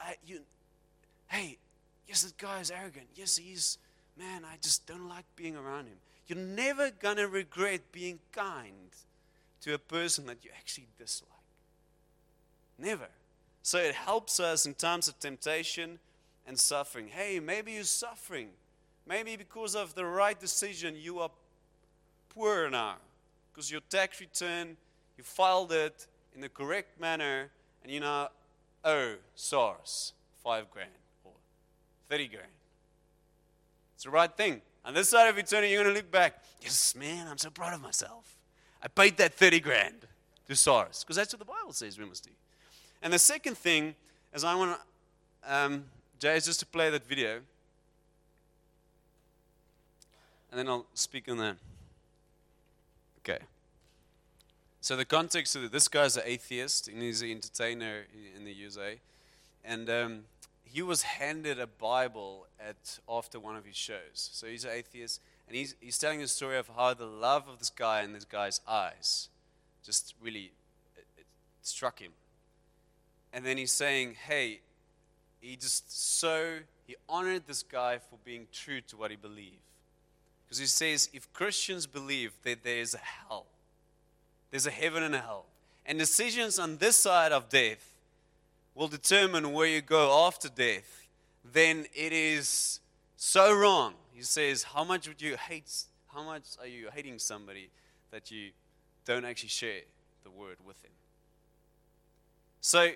I, 0.00 0.14
you, 0.24 0.40
hey, 1.28 1.58
yes, 2.06 2.22
that 2.22 2.38
guy 2.38 2.60
is 2.60 2.70
arrogant. 2.70 3.08
Yes, 3.16 3.36
he's, 3.36 3.78
man, 4.20 4.44
I 4.44 4.56
just 4.60 4.86
don't 4.86 5.08
like 5.08 5.24
being 5.34 5.56
around 5.56 5.86
him. 5.86 5.96
You're 6.26 6.38
never 6.38 6.90
going 6.90 7.16
to 7.16 7.26
regret 7.26 7.80
being 7.90 8.18
kind 8.32 8.90
to 9.62 9.74
a 9.74 9.78
person 9.78 10.26
that 10.26 10.44
you 10.44 10.50
actually 10.56 10.88
dislike. 10.98 11.30
Never. 12.78 13.08
So 13.62 13.78
it 13.78 13.94
helps 13.94 14.38
us 14.38 14.66
in 14.66 14.74
times 14.74 15.08
of 15.08 15.18
temptation 15.18 15.98
and 16.46 16.58
suffering. 16.58 17.08
Hey, 17.08 17.40
maybe 17.40 17.72
you're 17.72 17.84
suffering. 17.84 18.48
Maybe 19.06 19.36
because 19.36 19.74
of 19.74 19.94
the 19.94 20.04
right 20.04 20.38
decision, 20.38 20.94
you 20.96 21.18
are 21.20 21.30
poor 22.28 22.68
now. 22.70 22.96
Because 23.52 23.70
your 23.70 23.80
tax 23.88 24.20
return, 24.20 24.76
you 25.16 25.24
filed 25.24 25.72
it 25.72 26.06
in 26.34 26.42
the 26.42 26.48
correct 26.48 27.00
manner, 27.00 27.50
and 27.82 27.90
you 27.90 28.00
now 28.00 28.28
oh, 28.84 28.90
owe 28.90 29.14
SARS 29.34 30.12
five 30.44 30.70
grand 30.70 30.90
or 31.24 31.32
30 32.08 32.28
grand. 32.28 32.59
It's 34.00 34.06
the 34.06 34.10
right 34.12 34.34
thing. 34.34 34.62
On 34.86 34.94
this 34.94 35.10
side 35.10 35.28
of 35.28 35.36
eternity, 35.36 35.74
you're 35.74 35.82
going 35.82 35.94
to 35.94 36.00
look 36.00 36.10
back. 36.10 36.42
Yes, 36.62 36.94
man, 36.94 37.28
I'm 37.28 37.36
so 37.36 37.50
proud 37.50 37.74
of 37.74 37.82
myself. 37.82 38.34
I 38.82 38.88
paid 38.88 39.18
that 39.18 39.34
30 39.34 39.60
grand 39.60 40.06
to 40.48 40.56
SARS 40.56 41.04
because 41.04 41.16
that's 41.16 41.34
what 41.34 41.38
the 41.38 41.44
Bible 41.44 41.74
says 41.74 41.98
we 41.98 42.06
must 42.06 42.24
do. 42.24 42.30
And 43.02 43.12
the 43.12 43.18
second 43.18 43.58
thing 43.58 43.94
is 44.32 44.42
I 44.42 44.54
want 44.54 44.80
to, 45.44 45.54
um, 45.54 45.84
Jay, 46.18 46.34
is 46.34 46.46
just 46.46 46.60
to 46.60 46.66
play 46.66 46.88
that 46.88 47.04
video. 47.04 47.40
And 50.50 50.58
then 50.58 50.66
I'll 50.66 50.86
speak 50.94 51.28
on 51.28 51.36
that. 51.36 51.56
Okay. 53.18 53.44
So 54.80 54.96
the 54.96 55.04
context 55.04 55.56
of 55.56 55.70
this 55.72 55.88
guy's 55.88 56.16
an 56.16 56.22
atheist 56.24 56.88
and 56.88 57.02
he's 57.02 57.20
an 57.20 57.32
entertainer 57.32 58.06
in 58.34 58.46
the 58.46 58.52
USA, 58.54 58.98
and 59.62 59.90
um, 59.90 60.20
he 60.72 60.82
was 60.82 61.02
handed 61.02 61.58
a 61.58 61.66
Bible 61.66 62.46
at 62.58 62.98
after 63.08 63.40
one 63.40 63.56
of 63.56 63.64
his 63.64 63.76
shows. 63.76 64.30
So 64.32 64.46
he's 64.46 64.64
an 64.64 64.70
atheist, 64.72 65.20
and 65.46 65.56
he's 65.56 65.74
he's 65.80 65.98
telling 65.98 66.20
the 66.20 66.28
story 66.28 66.58
of 66.58 66.68
how 66.68 66.94
the 66.94 67.06
love 67.06 67.48
of 67.48 67.58
this 67.58 67.70
guy 67.70 68.02
in 68.02 68.12
this 68.12 68.24
guy's 68.24 68.60
eyes 68.66 69.28
just 69.84 70.14
really 70.22 70.52
it, 70.96 71.04
it 71.18 71.26
struck 71.62 71.98
him. 71.98 72.12
And 73.32 73.44
then 73.44 73.56
he's 73.56 73.72
saying, 73.72 74.16
"Hey, 74.26 74.60
he 75.40 75.56
just 75.56 76.18
so 76.18 76.58
he 76.86 76.96
honored 77.08 77.46
this 77.46 77.62
guy 77.62 77.98
for 77.98 78.18
being 78.24 78.46
true 78.52 78.80
to 78.82 78.96
what 78.96 79.10
he 79.10 79.16
believed." 79.16 79.62
Because 80.50 80.58
he 80.58 80.66
says, 80.66 81.08
if 81.12 81.32
Christians 81.32 81.86
believe 81.86 82.32
that 82.42 82.64
there 82.64 82.78
is 82.78 82.92
a 82.94 82.98
hell, 82.98 83.46
there's 84.50 84.66
a 84.66 84.72
heaven 84.72 85.04
and 85.04 85.14
a 85.14 85.20
hell. 85.20 85.46
And 85.86 85.96
decisions 85.96 86.58
on 86.58 86.78
this 86.78 86.96
side 86.96 87.30
of 87.30 87.48
death 87.48 87.89
will 88.74 88.88
determine 88.88 89.52
where 89.52 89.66
you 89.66 89.80
go 89.80 90.26
after 90.26 90.48
death. 90.48 91.06
Then 91.44 91.86
it 91.94 92.12
is 92.12 92.80
so 93.16 93.52
wrong. 93.52 93.94
He 94.12 94.22
says, 94.22 94.62
How 94.62 94.84
much 94.84 95.08
would 95.08 95.22
you 95.22 95.36
hate? 95.36 95.84
How 96.14 96.22
much 96.24 96.44
are 96.58 96.66
you 96.66 96.88
hating 96.92 97.18
somebody 97.18 97.70
that 98.10 98.30
you 98.30 98.50
don't 99.04 99.24
actually 99.24 99.48
share 99.48 99.82
the 100.24 100.30
word 100.30 100.56
with 100.64 100.82
him? 100.84 100.90
So, 102.60 102.90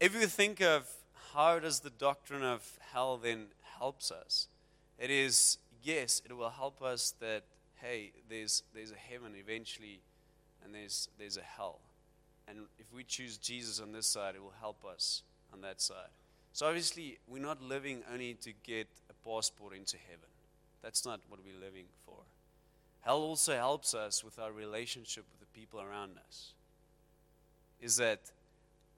if 0.00 0.14
you 0.14 0.26
think 0.26 0.60
of 0.60 0.88
how 1.34 1.58
does 1.58 1.80
the 1.80 1.90
doctrine 1.90 2.42
of 2.42 2.78
hell 2.92 3.16
then 3.16 3.46
helps 3.78 4.10
us, 4.10 4.48
it 4.98 5.10
is 5.10 5.58
yes, 5.82 6.22
it 6.24 6.36
will 6.36 6.50
help 6.50 6.80
us 6.82 7.14
that 7.20 7.42
hey, 7.82 8.12
there's, 8.30 8.62
there's 8.74 8.92
a 8.92 9.12
heaven 9.12 9.32
eventually 9.36 10.00
and 10.64 10.74
there's, 10.74 11.08
there's 11.18 11.36
a 11.36 11.42
hell. 11.42 11.80
And 12.52 12.66
if 12.78 12.92
we 12.92 13.02
choose 13.02 13.38
Jesus 13.38 13.80
on 13.80 13.92
this 13.92 14.06
side, 14.06 14.34
it 14.34 14.42
will 14.42 14.52
help 14.60 14.84
us 14.84 15.22
on 15.54 15.62
that 15.62 15.80
side. 15.80 16.10
So 16.52 16.66
obviously, 16.66 17.18
we're 17.26 17.40
not 17.40 17.62
living 17.62 18.02
only 18.12 18.34
to 18.34 18.52
get 18.62 18.88
a 19.08 19.26
passport 19.26 19.74
into 19.74 19.96
heaven. 19.96 20.28
That's 20.82 21.06
not 21.06 21.20
what 21.28 21.40
we're 21.42 21.58
living 21.58 21.86
for. 22.04 22.18
Hell 23.00 23.22
also 23.22 23.54
helps 23.54 23.94
us 23.94 24.22
with 24.22 24.38
our 24.38 24.52
relationship 24.52 25.24
with 25.32 25.40
the 25.40 25.58
people 25.58 25.80
around 25.80 26.18
us. 26.28 26.52
Is 27.80 27.96
that 27.96 28.20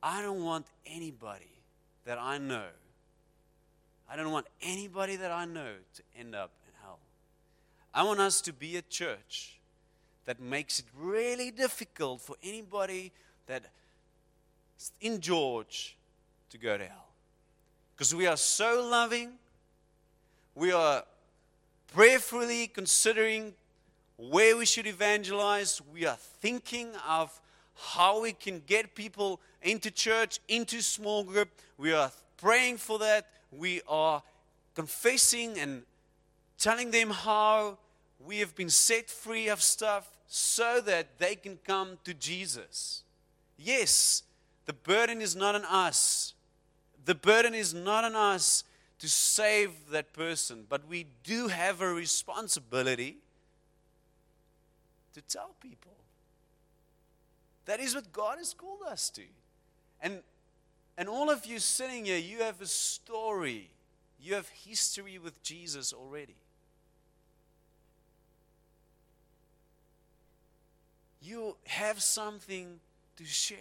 I 0.02 0.20
don't 0.20 0.42
want 0.42 0.66
anybody 0.84 1.62
that 2.06 2.18
I 2.18 2.38
know, 2.38 2.66
I 4.10 4.16
don't 4.16 4.32
want 4.32 4.46
anybody 4.62 5.14
that 5.14 5.30
I 5.30 5.44
know 5.44 5.74
to 5.94 6.02
end 6.18 6.34
up 6.34 6.50
in 6.66 6.72
hell. 6.82 6.98
I 7.94 8.02
want 8.02 8.18
us 8.18 8.40
to 8.42 8.52
be 8.52 8.76
a 8.76 8.82
church 8.82 9.60
that 10.24 10.40
makes 10.40 10.80
it 10.80 10.86
really 10.98 11.52
difficult 11.52 12.20
for 12.20 12.34
anybody 12.42 13.12
that 13.46 13.64
in 15.00 15.20
George 15.20 15.96
to 16.50 16.58
go 16.58 16.76
to 16.76 16.84
hell. 16.84 17.08
Because 17.94 18.14
we 18.14 18.26
are 18.26 18.36
so 18.36 18.86
loving, 18.90 19.32
we 20.54 20.72
are 20.72 21.04
prayerfully 21.92 22.66
considering 22.66 23.54
where 24.16 24.56
we 24.56 24.66
should 24.66 24.86
evangelize, 24.86 25.80
we 25.92 26.06
are 26.06 26.16
thinking 26.16 26.90
of 27.08 27.40
how 27.76 28.20
we 28.20 28.32
can 28.32 28.62
get 28.66 28.94
people 28.94 29.40
into 29.62 29.90
church, 29.90 30.40
into 30.48 30.80
small 30.80 31.24
group. 31.24 31.48
We 31.78 31.92
are 31.92 32.10
praying 32.36 32.78
for 32.78 32.98
that. 33.00 33.26
We 33.50 33.80
are 33.88 34.22
confessing 34.74 35.58
and 35.58 35.82
telling 36.58 36.90
them 36.90 37.10
how 37.10 37.78
we 38.24 38.38
have 38.38 38.54
been 38.54 38.70
set 38.70 39.10
free 39.10 39.48
of 39.48 39.62
stuff 39.62 40.10
so 40.26 40.80
that 40.80 41.18
they 41.18 41.36
can 41.36 41.58
come 41.64 41.98
to 42.04 42.14
Jesus. 42.14 43.03
Yes, 43.64 44.22
the 44.66 44.74
burden 44.74 45.22
is 45.22 45.34
not 45.34 45.54
on 45.54 45.64
us. 45.64 46.34
The 47.02 47.14
burden 47.14 47.54
is 47.54 47.72
not 47.72 48.04
on 48.04 48.14
us 48.14 48.62
to 48.98 49.08
save 49.08 49.70
that 49.90 50.12
person, 50.12 50.66
but 50.68 50.86
we 50.86 51.06
do 51.22 51.48
have 51.48 51.80
a 51.80 51.88
responsibility 51.88 53.16
to 55.14 55.22
tell 55.22 55.54
people. 55.60 55.92
That 57.64 57.80
is 57.80 57.94
what 57.94 58.12
God 58.12 58.36
has 58.36 58.52
called 58.52 58.82
us 58.86 59.08
to. 59.10 59.22
And, 60.02 60.20
and 60.98 61.08
all 61.08 61.30
of 61.30 61.46
you 61.46 61.58
sitting 61.58 62.04
here, 62.04 62.18
you 62.18 62.42
have 62.42 62.60
a 62.60 62.66
story, 62.66 63.70
you 64.20 64.34
have 64.34 64.50
history 64.50 65.18
with 65.18 65.42
Jesus 65.42 65.94
already. 65.94 66.36
You 71.22 71.56
have 71.64 72.02
something 72.02 72.80
to 73.16 73.24
share. 73.24 73.58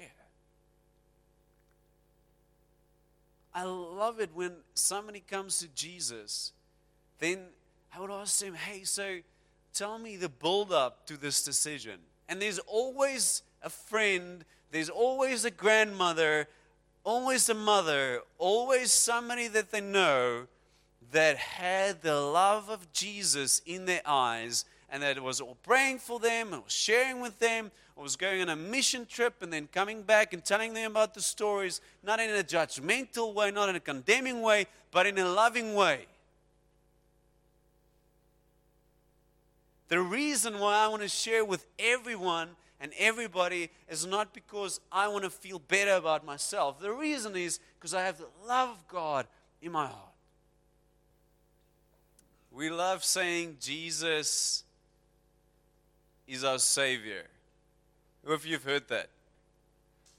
I 3.54 3.63
love 3.63 4.20
it 4.20 4.32
when 4.34 4.54
somebody 4.74 5.20
comes 5.20 5.60
to 5.60 5.68
Jesus, 5.70 6.54
then 7.20 7.39
I 7.96 8.00
would 8.00 8.10
ask 8.10 8.39
them, 8.39 8.56
hey, 8.56 8.84
so 8.84 9.20
tell 9.74 10.00
me 10.00 10.18
the 10.18 10.30
build 10.30 10.72
up 10.72 11.06
to 11.08 11.18
this 11.18 11.44
decision. 11.44 12.00
And 12.28 12.42
there's 12.42 12.60
always 12.60 13.44
a 13.62 13.70
friend, 13.70 14.44
there's 14.72 14.89
always 14.89 15.46
a 15.46 15.52
grandmother, 15.52 16.48
always 17.04 17.48
a 17.50 17.54
mother, 17.54 18.22
always 18.39 18.92
somebody 18.92 19.48
that 19.50 19.72
they 19.72 19.82
know 19.82 20.48
that 21.12 21.38
had 21.38 22.02
the 22.02 22.20
love 22.20 22.70
of 22.70 22.92
Jesus 22.92 23.62
in 23.66 23.86
their 23.86 24.02
eyes 24.06 24.66
and 24.89 25.04
that 25.04 25.22
was 25.22 25.42
all 25.42 25.58
praying 25.62 26.00
for 26.00 26.20
them 26.20 26.54
and 26.54 26.63
was 26.63 26.74
sharing 26.74 27.22
with 27.22 27.38
them 27.39 27.72
or 27.95 28.03
was 28.03 28.15
going 28.15 28.41
on 28.41 28.49
a 28.49 28.56
mission 28.56 29.06
trip 29.06 29.41
and 29.41 29.53
then 29.53 29.67
coming 29.71 30.01
back 30.01 30.34
and 30.34 30.43
telling 30.43 30.73
them 30.73 30.91
about 30.91 31.13
the 31.13 31.21
stories, 31.21 31.82
not 32.03 32.19
in 32.19 32.29
a 32.29 32.43
judgmental 32.43 33.34
way, 33.34 33.51
not 33.51 33.69
in 33.69 33.75
a 33.75 33.79
condemning 33.79 34.41
way, 34.41 34.65
but 34.91 35.06
in 35.06 35.17
a 35.17 35.27
loving 35.27 35.75
way. 35.75 36.06
The 39.89 39.99
reason 39.99 40.60
why 40.60 40.77
I 40.77 40.88
want 40.88 41.03
to 41.03 41.08
share 41.08 41.45
with 41.45 41.65
everyone 41.77 42.49
and 42.79 42.91
everybody 42.97 43.69
is 43.88 44.06
not 44.06 44.34
because 44.34 44.79
I 44.91 45.08
want 45.08 45.23
to 45.23 45.29
feel 45.29 45.60
better 45.60 45.93
about 45.93 46.25
myself. 46.25 46.79
The 46.79 46.91
reason 46.91 47.36
is 47.36 47.60
because 47.79 47.93
I 47.93 48.01
have 48.01 48.17
the 48.17 48.27
love 48.47 48.69
of 48.69 48.88
God 48.88 49.27
in 49.62 49.71
my 49.71 49.86
heart. 49.86 50.13
We 52.51 52.69
love 52.69 53.03
saying 53.03 53.58
Jesus 53.60 54.63
is 56.27 56.43
our 56.43 56.60
Savior. 56.60 57.25
Who 58.24 58.34
of 58.34 58.46
you 58.46 58.54
have 58.54 58.64
heard 58.64 58.88
that? 58.90 59.10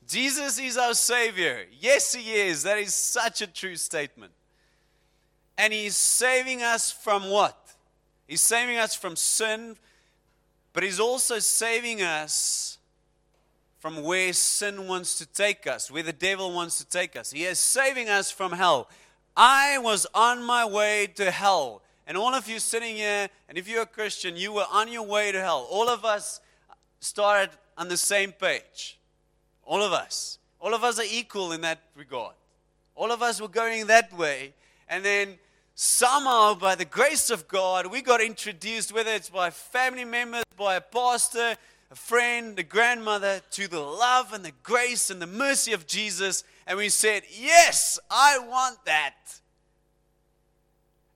Jesus 0.07 0.59
is 0.59 0.77
our 0.77 0.95
Savior. 0.95 1.65
Yes, 1.81 2.15
He 2.15 2.35
is. 2.35 2.63
That 2.63 2.79
is 2.79 2.95
such 2.95 3.41
a 3.41 3.47
true 3.47 3.77
statement. 3.77 4.33
And 5.57 5.73
He's 5.73 5.97
saving 5.97 6.63
us 6.63 6.93
from 6.93 7.31
what? 7.31 7.59
He's 8.27 8.43
saving 8.43 8.79
us 8.79 8.95
from 8.95 9.17
sin, 9.17 9.77
but 10.73 10.83
He's 10.83 11.01
also 11.01 11.39
saving 11.39 12.03
us 12.03 12.79
from 13.79 14.03
where 14.03 14.33
sin 14.33 14.87
wants 14.87 15.19
to 15.19 15.27
take 15.27 15.67
us, 15.67 15.91
where 15.91 16.03
the 16.03 16.13
devil 16.13 16.53
wants 16.53 16.79
to 16.79 16.87
take 16.87 17.17
us. 17.17 17.31
He 17.31 17.45
is 17.45 17.59
saving 17.59 18.09
us 18.09 18.31
from 18.31 18.53
hell. 18.53 18.89
I 19.37 19.79
was 19.79 20.07
on 20.15 20.43
my 20.43 20.65
way 20.65 21.07
to 21.17 21.31
hell. 21.31 21.83
And 22.07 22.17
all 22.17 22.35
of 22.35 22.49
you 22.49 22.59
sitting 22.59 22.97
here, 22.97 23.29
and 23.49 23.57
if 23.57 23.69
you're 23.69 23.83
a 23.83 23.87
Christian, 23.87 24.37
you 24.37 24.53
were 24.53 24.67
on 24.71 24.93
your 24.93 25.07
way 25.07 25.33
to 25.33 25.41
hell. 25.41 25.67
All 25.71 25.89
of 25.89 26.05
us 26.05 26.41
started 27.01 27.51
on 27.77 27.89
the 27.89 27.97
same 27.97 28.33
page. 28.33 28.99
All 29.65 29.83
of 29.83 29.93
us. 29.93 30.39
All 30.61 30.75
of 30.75 30.85
us 30.85 30.99
are 30.99 31.07
equal 31.11 31.53
in 31.53 31.61
that 31.63 31.81
regard. 31.95 32.35
All 32.95 33.13
of 33.13 33.23
us 33.23 33.41
were 33.41 33.49
going 33.49 33.87
that 33.87 34.17
way. 34.17 34.55
And 34.89 35.05
then 35.05 35.39
somehow, 35.75 36.55
by 36.55 36.75
the 36.75 36.85
grace 36.85 37.31
of 37.31 37.49
God, 37.49 37.87
we 37.87 38.03
got 38.03 38.21
introduced, 38.21 38.93
whether 38.93 39.11
it's 39.13 39.31
by 39.31 39.51
family 39.51 40.05
members, 40.05 40.45
by 40.57 40.77
a 40.77 40.81
pastor, 40.81 41.57
a 41.91 41.95
friend, 41.95 42.59
a 42.59 42.63
grandmother, 42.63 43.41
to 43.53 43.69
the 43.69 43.81
love 43.81 44.33
and 44.33 44.45
the 44.45 44.53
grace 44.63 45.11
and 45.11 45.21
the 45.21 45.27
mercy 45.27 45.73
of 45.73 45.87
Jesus. 45.87 46.45
And 46.67 46.79
we 46.79 46.89
said, 46.89 47.25
Yes, 47.31 47.99
I 48.11 48.39
want 48.39 48.85
that. 48.85 49.15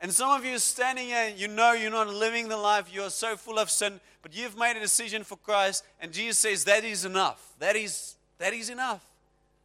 And 0.00 0.12
some 0.12 0.30
of 0.30 0.44
you 0.44 0.58
standing 0.58 1.06
here, 1.06 1.32
you 1.36 1.48
know 1.48 1.72
you're 1.72 1.90
not 1.90 2.08
living 2.08 2.48
the 2.48 2.56
life, 2.56 2.88
you're 2.92 3.10
so 3.10 3.36
full 3.36 3.58
of 3.58 3.68
sin, 3.68 4.00
but 4.22 4.36
you've 4.36 4.56
made 4.56 4.76
a 4.76 4.80
decision 4.80 5.24
for 5.24 5.36
Christ, 5.36 5.84
and 6.00 6.12
Jesus 6.12 6.38
says 6.38 6.64
that 6.64 6.84
is 6.84 7.04
enough. 7.04 7.54
That 7.58 7.76
is, 7.76 8.16
that 8.38 8.52
is 8.52 8.70
enough. 8.70 9.04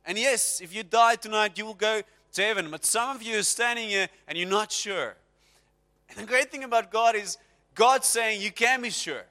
And 0.06 0.18
yes, 0.18 0.62
if 0.62 0.76
you 0.76 0.84
die 0.84 1.16
tonight, 1.16 1.58
you 1.58 1.66
will 1.66 1.74
go 1.74 2.02
to 2.34 2.42
heaven. 2.42 2.70
But 2.70 2.86
some 2.86 3.16
of 3.16 3.24
you 3.24 3.39
are 3.39 3.44
standing 3.44 3.89
here 3.89 4.10
and 4.28 4.38
you're 4.38 4.50
not 4.50 4.72
sure. 4.72 5.16
And 6.10 6.18
the 6.18 6.26
great 6.26 6.52
thing 6.52 6.63
about 6.63 6.92
God 6.92 7.16
is 7.16 7.38
God's 7.76 8.08
saying 8.08 8.42
you 8.42 8.52
can 8.52 8.82
be 8.82 8.89
sure. 8.89 9.24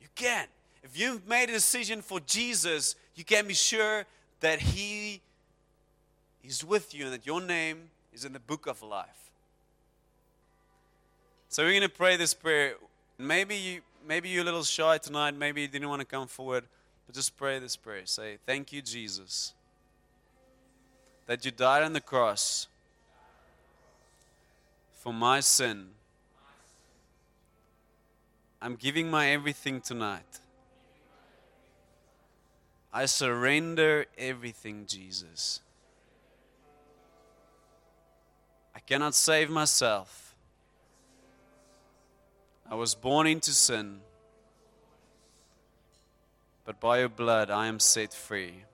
You 0.00 0.08
can. 0.14 0.46
If 0.82 0.98
you've 0.98 1.26
made 1.26 1.48
a 1.48 1.52
decision 1.52 2.02
for 2.02 2.20
Jesus, 2.20 2.94
you 3.14 3.24
can 3.24 3.46
be 3.46 3.54
sure 3.54 4.04
that 4.40 4.60
He 4.60 5.20
is 6.44 6.64
with 6.64 6.94
you 6.94 7.04
and 7.04 7.12
that 7.14 7.26
your 7.26 7.40
name 7.40 7.90
is 8.12 8.24
in 8.24 8.32
the 8.32 8.40
book 8.40 8.66
of 8.66 8.82
life. 8.82 9.30
So 11.48 11.64
we're 11.64 11.72
going 11.72 11.82
to 11.82 11.88
pray 11.88 12.16
this 12.16 12.34
prayer. 12.34 12.74
Maybe 13.16 13.56
you 13.56 13.80
maybe 14.06 14.28
you're 14.28 14.42
a 14.42 14.44
little 14.44 14.64
shy 14.64 14.98
tonight, 14.98 15.34
maybe 15.34 15.62
you 15.62 15.68
didn't 15.68 15.88
want 15.88 16.00
to 16.00 16.06
come 16.06 16.26
forward, 16.26 16.64
but 17.06 17.14
just 17.14 17.36
pray 17.36 17.58
this 17.58 17.76
prayer. 17.76 18.06
Say, 18.06 18.38
"Thank 18.46 18.72
you, 18.72 18.82
Jesus." 18.82 19.54
that 21.28 21.44
you 21.44 21.50
died 21.50 21.82
on 21.82 21.92
the 21.92 22.00
cross 22.00 22.68
for 24.94 25.12
my 25.12 25.40
sin. 25.40 25.88
I'm 28.62 28.76
giving 28.76 29.10
my 29.10 29.28
everything 29.28 29.82
tonight. 29.82 30.40
I 32.92 33.04
surrender 33.04 34.06
everything, 34.16 34.86
Jesus. 34.86 35.60
I 38.74 38.80
cannot 38.80 39.14
save 39.14 39.50
myself. 39.50 40.27
I 42.70 42.74
was 42.74 42.94
born 42.94 43.26
into 43.26 43.52
sin, 43.52 44.00
but 46.64 46.78
by 46.78 47.00
your 47.00 47.08
blood 47.08 47.50
I 47.50 47.66
am 47.66 47.80
set 47.80 48.12
free. 48.12 48.64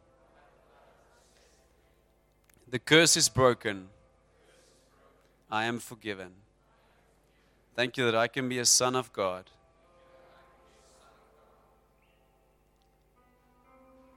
The 2.68 2.80
curse 2.80 3.16
is 3.16 3.28
broken. 3.28 3.88
I 5.48 5.66
am 5.66 5.78
forgiven. 5.78 6.32
Thank 7.76 7.96
you 7.96 8.04
that 8.06 8.16
I 8.16 8.26
can 8.26 8.48
be 8.48 8.58
a 8.58 8.64
son 8.64 8.96
of 8.96 9.12
God. 9.12 9.44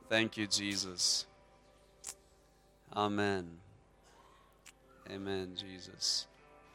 Thank 0.10 0.38
you, 0.38 0.48
Jesus. 0.48 1.26
Amen. 2.96 3.58
Amen, 5.12 5.52
Jesus. 5.56 6.26